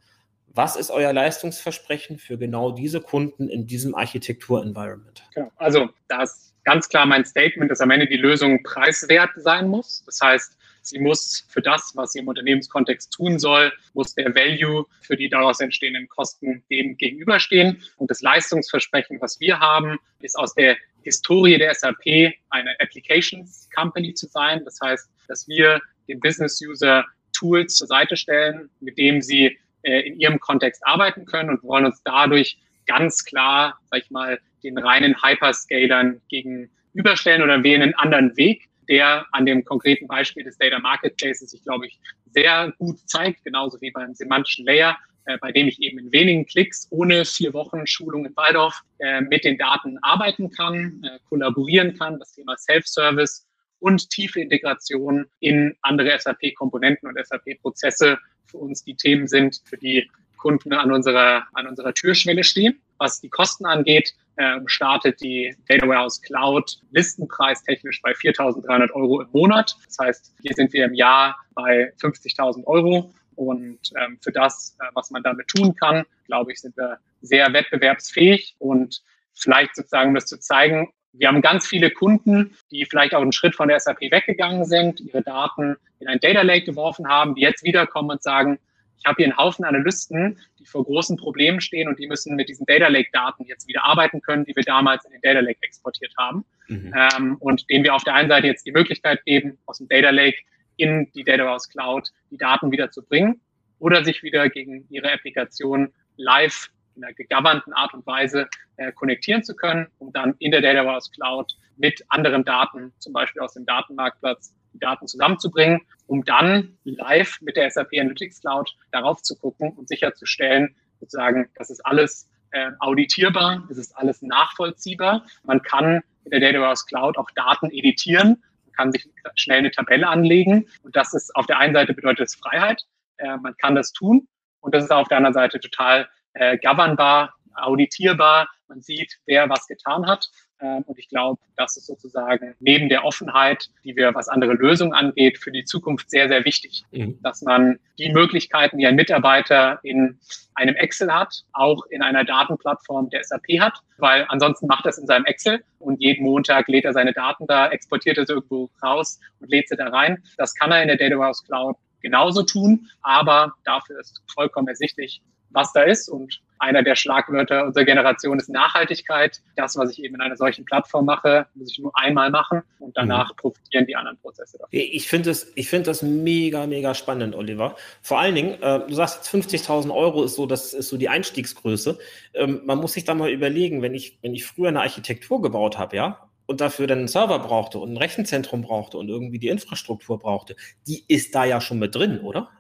[0.53, 5.23] Was ist euer Leistungsversprechen für genau diese Kunden in diesem Architektur-Environment?
[5.35, 5.51] Genau.
[5.57, 10.03] Also, da ist ganz klar mein Statement, dass am Ende die Lösung preiswert sein muss.
[10.07, 14.87] Das heißt, Sie muss für das, was sie im Unternehmenskontext tun soll, muss der Value
[15.03, 17.83] für die daraus entstehenden Kosten dem gegenüberstehen.
[17.97, 24.15] Und das Leistungsversprechen, was wir haben, ist aus der Historie der SAP eine Applications Company
[24.15, 24.63] zu sein.
[24.65, 30.01] Das heißt, dass wir dem Business User Tools zur Seite stellen, mit dem sie äh,
[30.01, 34.79] in ihrem Kontext arbeiten können und wollen uns dadurch ganz klar, sag ich mal, den
[34.79, 40.79] reinen Hyperscalern gegenüberstellen oder wählen einen anderen Weg, der an dem konkreten Beispiel des Data
[40.79, 45.69] Marketplaces sich, glaube ich, sehr gut zeigt, genauso wie beim semantischen Layer, äh, bei dem
[45.69, 49.99] ich eben in wenigen Klicks ohne vier Wochen Schulung in Waldorf äh, mit den Daten
[50.03, 53.47] arbeiten kann, äh, kollaborieren kann, das Thema Self-Service
[53.81, 60.09] und tiefe Integration in andere SAP-Komponenten und SAP-Prozesse für uns die Themen sind, für die
[60.37, 62.81] Kunden an unserer, an unserer Türschwelle stehen.
[62.99, 69.29] Was die Kosten angeht, äh, startet die Data Warehouse Cloud listenpreistechnisch bei 4.300 Euro im
[69.33, 69.77] Monat.
[69.87, 73.13] Das heißt, hier sind wir im Jahr bei 50.000 Euro.
[73.37, 77.53] Und ähm, für das, äh, was man damit tun kann, glaube ich, sind wir sehr
[77.53, 78.57] wettbewerbsfähig.
[78.59, 79.03] Und
[79.35, 83.33] vielleicht sozusagen, um das zu zeigen, wir haben ganz viele Kunden, die vielleicht auch einen
[83.33, 87.43] Schritt von der SAP weggegangen sind, ihre Daten in ein Data Lake geworfen haben, die
[87.43, 88.59] jetzt wiederkommen und sagen,
[89.01, 92.51] ich habe hier einen Haufen Analysten, die vor großen Problemen stehen und die müssen mit
[92.51, 96.13] diesen Data Lake-Daten jetzt wieder arbeiten können, die wir damals in den Data Lake exportiert
[96.19, 96.45] haben.
[96.69, 96.95] Mhm.
[96.95, 100.11] Ähm, und denen wir auf der einen Seite jetzt die Möglichkeit geben, aus dem Data
[100.11, 100.37] Lake
[100.77, 103.41] in die Data Warehouse Cloud die Daten wieder zu bringen
[103.79, 109.43] oder sich wieder gegen ihre Applikation live in einer gegovernten Art und Weise äh, konnektieren
[109.43, 113.55] zu können, um dann in der Data Warehouse Cloud mit anderen Daten, zum Beispiel aus
[113.55, 119.37] dem Datenmarktplatz, die Daten zusammenzubringen, um dann live mit der SAP Analytics Cloud darauf zu
[119.37, 125.25] gucken und sicherzustellen, sozusagen, das ist alles äh, auditierbar, es ist alles nachvollziehbar.
[125.45, 129.71] Man kann in der Data Warehouse Cloud auch Daten editieren, man kann sich schnell eine
[129.71, 132.83] Tabelle anlegen und das ist auf der einen Seite bedeutet es Freiheit,
[133.17, 134.29] äh, man kann das tun
[134.61, 139.67] und das ist auf der anderen Seite total äh, governbar, auditierbar, man sieht, wer was
[139.67, 144.29] getan hat ähm, und ich glaube, das ist sozusagen neben der Offenheit, die wir, was
[144.29, 147.19] andere Lösungen angeht, für die Zukunft sehr, sehr wichtig, mhm.
[147.23, 150.19] dass man die Möglichkeiten, die ein Mitarbeiter in
[150.55, 154.99] einem Excel hat, auch in einer Datenplattform der SAP hat, weil ansonsten macht er es
[154.99, 158.71] in seinem Excel und jeden Montag lädt er seine Daten da, exportiert er sie irgendwo
[158.83, 160.23] raus und lädt sie da rein.
[160.37, 165.23] Das kann er in der Data Warehouse Cloud genauso tun, aber dafür ist vollkommen ersichtlich,
[165.51, 169.41] was da ist und einer der Schlagwörter unserer Generation ist Nachhaltigkeit.
[169.57, 172.97] Das, was ich eben in einer solchen Plattform mache, muss ich nur einmal machen und
[172.97, 173.37] danach mhm.
[173.37, 174.69] profitieren die anderen Prozesse davon.
[174.71, 177.77] Ich finde das, ich das mega, mega spannend, Oliver.
[178.03, 181.09] Vor allen Dingen, äh, du sagst jetzt 50.000 Euro ist so, das ist so die
[181.09, 181.99] Einstiegsgröße.
[182.35, 185.79] Ähm, man muss sich da mal überlegen, wenn ich, wenn ich früher eine Architektur gebaut
[185.79, 189.49] habe, ja, und dafür dann einen Server brauchte und ein Rechenzentrum brauchte und irgendwie die
[189.49, 192.51] Infrastruktur brauchte, die ist da ja schon mit drin, oder?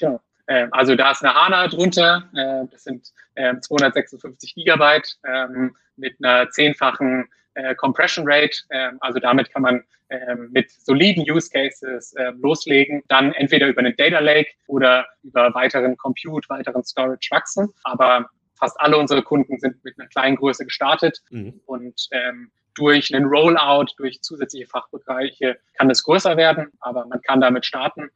[0.00, 5.76] Ja, ähm, also da ist eine HANA drunter, äh, das sind 256 ähm, Gigabyte ähm,
[5.96, 8.56] mit einer zehnfachen äh, Compression Rate.
[9.00, 9.84] also damit kann man
[10.50, 16.48] mit soliden Use Cases loslegen, dann entweder über einen Data Lake oder über weiteren Compute,
[16.50, 17.72] weiteren Storage wachsen.
[17.82, 18.26] Aber
[18.56, 21.20] fast alle unsere Kunden sind mit einer kleinen Größe gestartet
[21.66, 22.08] und
[22.74, 28.08] durch einen Rollout, durch zusätzliche Fachbereiche kann es größer werden, aber man kann damit starten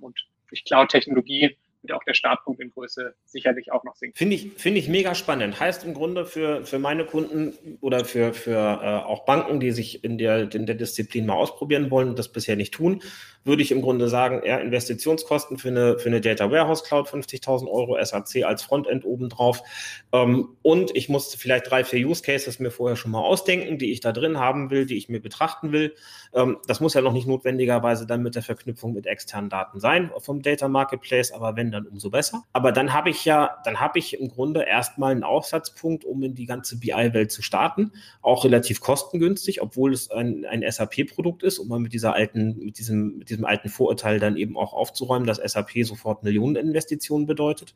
[0.00, 0.20] und
[0.50, 4.16] durch Cloud-Technologie wird auch der Startpunkt in Größe sicherlich auch noch sinken.
[4.16, 5.58] Finde ich, finde ich mega spannend.
[5.58, 10.04] Heißt im Grunde für, für meine Kunden oder für, für äh, auch Banken, die sich
[10.04, 13.02] in der, in der Disziplin mal ausprobieren wollen und das bisher nicht tun,
[13.44, 17.68] würde ich im Grunde sagen, eher Investitionskosten für eine, für eine Data Warehouse Cloud 50.000
[17.68, 19.62] Euro, SAC als Frontend obendrauf.
[20.12, 23.92] Ähm, und ich musste vielleicht drei, vier Use Cases mir vorher schon mal ausdenken, die
[23.92, 25.94] ich da drin haben will, die ich mir betrachten will.
[26.34, 30.10] Ähm, das muss ja noch nicht notwendigerweise dann mit der Verknüpfung mit externen Daten sein
[30.18, 32.44] vom Data Marketplace, aber wenn wenn, dann umso besser.
[32.52, 36.34] Aber dann habe ich ja, dann habe ich im Grunde erstmal einen Aufsatzpunkt, um in
[36.34, 37.92] die ganze BI-Welt zu starten.
[38.22, 42.78] Auch relativ kostengünstig, obwohl es ein, ein SAP-Produkt ist, um mal mit dieser alten, mit
[42.78, 47.74] diesem, mit diesem alten Vorurteil dann eben auch aufzuräumen, dass SAP sofort Millioneninvestitionen bedeutet.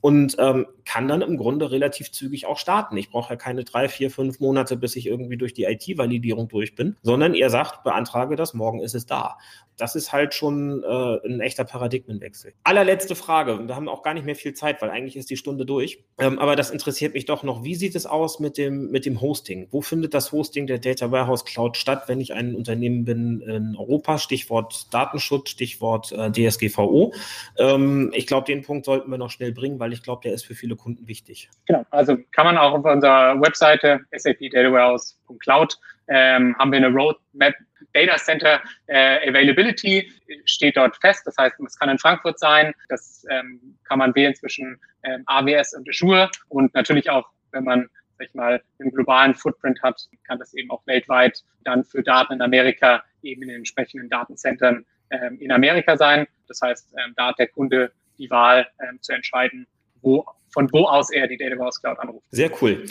[0.00, 2.96] Und ähm, kann dann im Grunde relativ zügig auch starten.
[2.96, 6.74] Ich brauche ja keine drei, vier, fünf Monate, bis ich irgendwie durch die IT-Validierung durch
[6.74, 9.38] bin, sondern ihr sagt, beantrage das, morgen ist es da
[9.76, 12.52] das ist halt schon äh, ein echter Paradigmenwechsel.
[12.64, 15.66] Allerletzte Frage, wir haben auch gar nicht mehr viel Zeit, weil eigentlich ist die Stunde
[15.66, 16.04] durch.
[16.18, 17.64] Ähm, aber das interessiert mich doch noch.
[17.64, 19.68] Wie sieht es aus mit dem, mit dem Hosting?
[19.70, 23.76] Wo findet das Hosting der Data Warehouse Cloud statt, wenn ich ein Unternehmen bin in
[23.76, 24.18] Europa?
[24.18, 27.12] Stichwort Datenschutz, Stichwort äh, DSGVO.
[27.58, 30.46] Ähm, ich glaube, den Punkt sollten wir noch schnell bringen, weil ich glaube, der ist
[30.46, 31.50] für viele Kunden wichtig.
[31.66, 35.78] Genau, also kann man auch auf unserer Webseite sapdatawarehouse.cloud
[36.08, 37.54] ähm, haben wir eine Roadmap
[37.92, 40.12] Data Center äh, Availability
[40.44, 41.22] steht dort fest.
[41.26, 42.74] Das heißt, es kann in Frankfurt sein.
[42.88, 47.88] Das ähm, kann man wählen zwischen ähm, AWS und Azure und natürlich auch, wenn man
[48.18, 52.34] sag ich mal, einen globalen Footprint hat, kann das eben auch weltweit dann für Daten
[52.34, 56.26] in Amerika eben in den entsprechenden Datencentern ähm, in Amerika sein.
[56.48, 59.66] Das heißt, ähm, da hat der Kunde die Wahl ähm, zu entscheiden,
[60.00, 62.26] wo, von wo aus er die Data Warehouse Cloud anruft.
[62.30, 62.86] Sehr cool.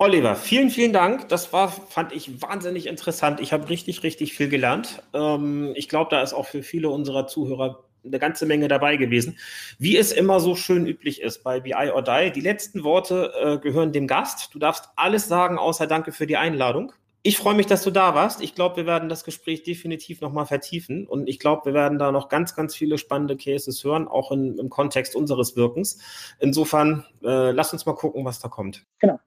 [0.00, 1.28] Oliver, vielen, vielen Dank.
[1.28, 3.40] Das war, fand ich wahnsinnig interessant.
[3.40, 5.02] Ich habe richtig, richtig viel gelernt.
[5.12, 9.38] Ähm, ich glaube, da ist auch für viele unserer Zuhörer eine ganze Menge dabei gewesen.
[9.78, 13.58] Wie es immer so schön üblich ist bei BI or Die, die letzten Worte äh,
[13.58, 14.54] gehören dem Gast.
[14.54, 16.92] Du darfst alles sagen, außer Danke für die Einladung.
[17.24, 18.40] Ich freue mich, dass du da warst.
[18.40, 22.12] Ich glaube, wir werden das Gespräch definitiv nochmal vertiefen und ich glaube, wir werden da
[22.12, 25.98] noch ganz, ganz viele spannende Cases hören, auch in, im Kontext unseres Wirkens.
[26.38, 28.86] Insofern, äh, lass uns mal gucken, was da kommt.
[29.00, 29.18] Genau.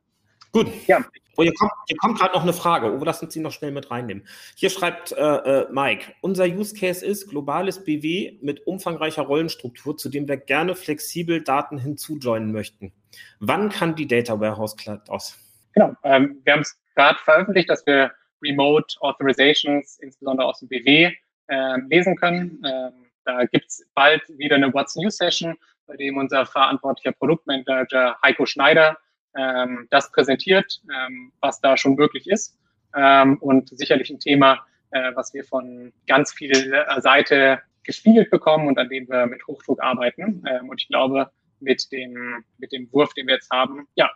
[0.51, 0.67] Gut.
[0.87, 1.05] Ja.
[1.37, 2.91] Oh, hier kommt, hier kommt gerade noch eine Frage.
[2.91, 4.27] Oh, lass uns die noch schnell mit reinnehmen.
[4.55, 10.09] Hier schreibt äh, äh, Mike, unser Use Case ist globales BW mit umfangreicher Rollenstruktur, zu
[10.09, 12.91] dem wir gerne flexibel Daten hinzujoinen möchten.
[13.39, 15.37] Wann kann die Data Warehouse Cloud aus?
[15.73, 15.95] Genau.
[16.03, 18.11] Ähm, wir haben es gerade veröffentlicht, dass wir
[18.43, 21.13] Remote Authorizations, insbesondere aus dem BW,
[21.47, 22.61] äh, lesen können.
[22.65, 25.55] Ähm, da gibt es bald wieder eine What's New Session,
[25.87, 28.97] bei dem unser verantwortlicher Produktmanager Heiko Schneider
[29.35, 32.57] ähm, das präsentiert, ähm, was da schon möglich ist.
[32.95, 38.67] Ähm, und sicherlich ein Thema, äh, was wir von ganz viel äh, Seite gespiegelt bekommen
[38.67, 40.43] und an dem wir mit Hochdruck arbeiten.
[40.47, 44.09] Ähm, und ich glaube, mit dem, mit dem Wurf, den wir jetzt haben, ja,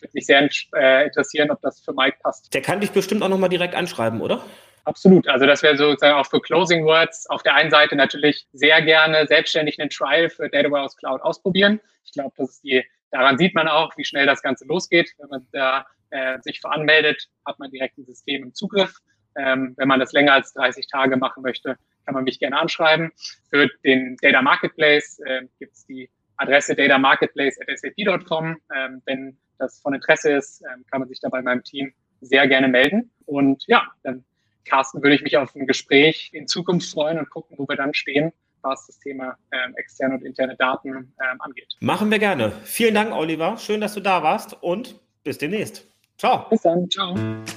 [0.00, 2.52] würde mich sehr äh, interessieren, ob das für Mike passt.
[2.54, 4.44] Der kann dich bestimmt auch nochmal direkt anschreiben, oder?
[4.84, 5.28] Absolut.
[5.28, 9.26] Also das wäre sozusagen auch für Closing Words auf der einen Seite natürlich sehr gerne
[9.26, 11.80] selbstständig einen Trial für Data Warehouse Cloud ausprobieren.
[12.04, 15.12] Ich glaube, das ist die Daran sieht man auch, wie schnell das Ganze losgeht.
[15.18, 18.98] Wenn man da äh, sich veranmeldet, hat man direkt ein System im Zugriff.
[19.36, 23.12] Ähm, wenn man das länger als 30 Tage machen möchte, kann man mich gerne anschreiben.
[23.48, 28.56] Für den Data Marketplace äh, gibt es die Adresse datamarketplace.sap.com.
[28.74, 32.48] Ähm, wenn das von Interesse ist, ähm, kann man sich da bei meinem Team sehr
[32.48, 33.10] gerne melden.
[33.26, 34.24] Und ja, dann,
[34.64, 37.94] Carsten, würde ich mich auf ein Gespräch in Zukunft freuen und gucken, wo wir dann
[37.94, 38.32] stehen
[38.62, 41.68] was das Thema ähm, externe und interne Daten ähm, angeht.
[41.80, 42.52] Machen wir gerne.
[42.64, 43.56] Vielen Dank, Oliver.
[43.58, 44.94] Schön, dass du da warst und
[45.24, 45.86] bis demnächst.
[46.18, 46.46] Ciao.
[46.50, 46.88] Bis dann.
[46.90, 47.14] Ciao.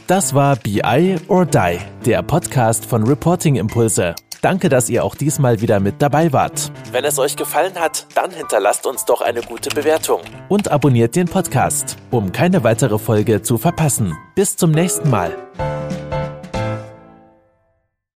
[0.08, 4.16] Das war BI or Die, der Podcast von Reporting Impulse.
[4.42, 6.72] Danke, dass ihr auch diesmal wieder mit dabei wart.
[6.92, 11.28] Wenn es euch gefallen hat, dann hinterlasst uns doch eine gute Bewertung und abonniert den
[11.28, 14.18] Podcast, um keine weitere Folge zu verpassen.
[14.36, 15.34] Bis zum nächsten Mal.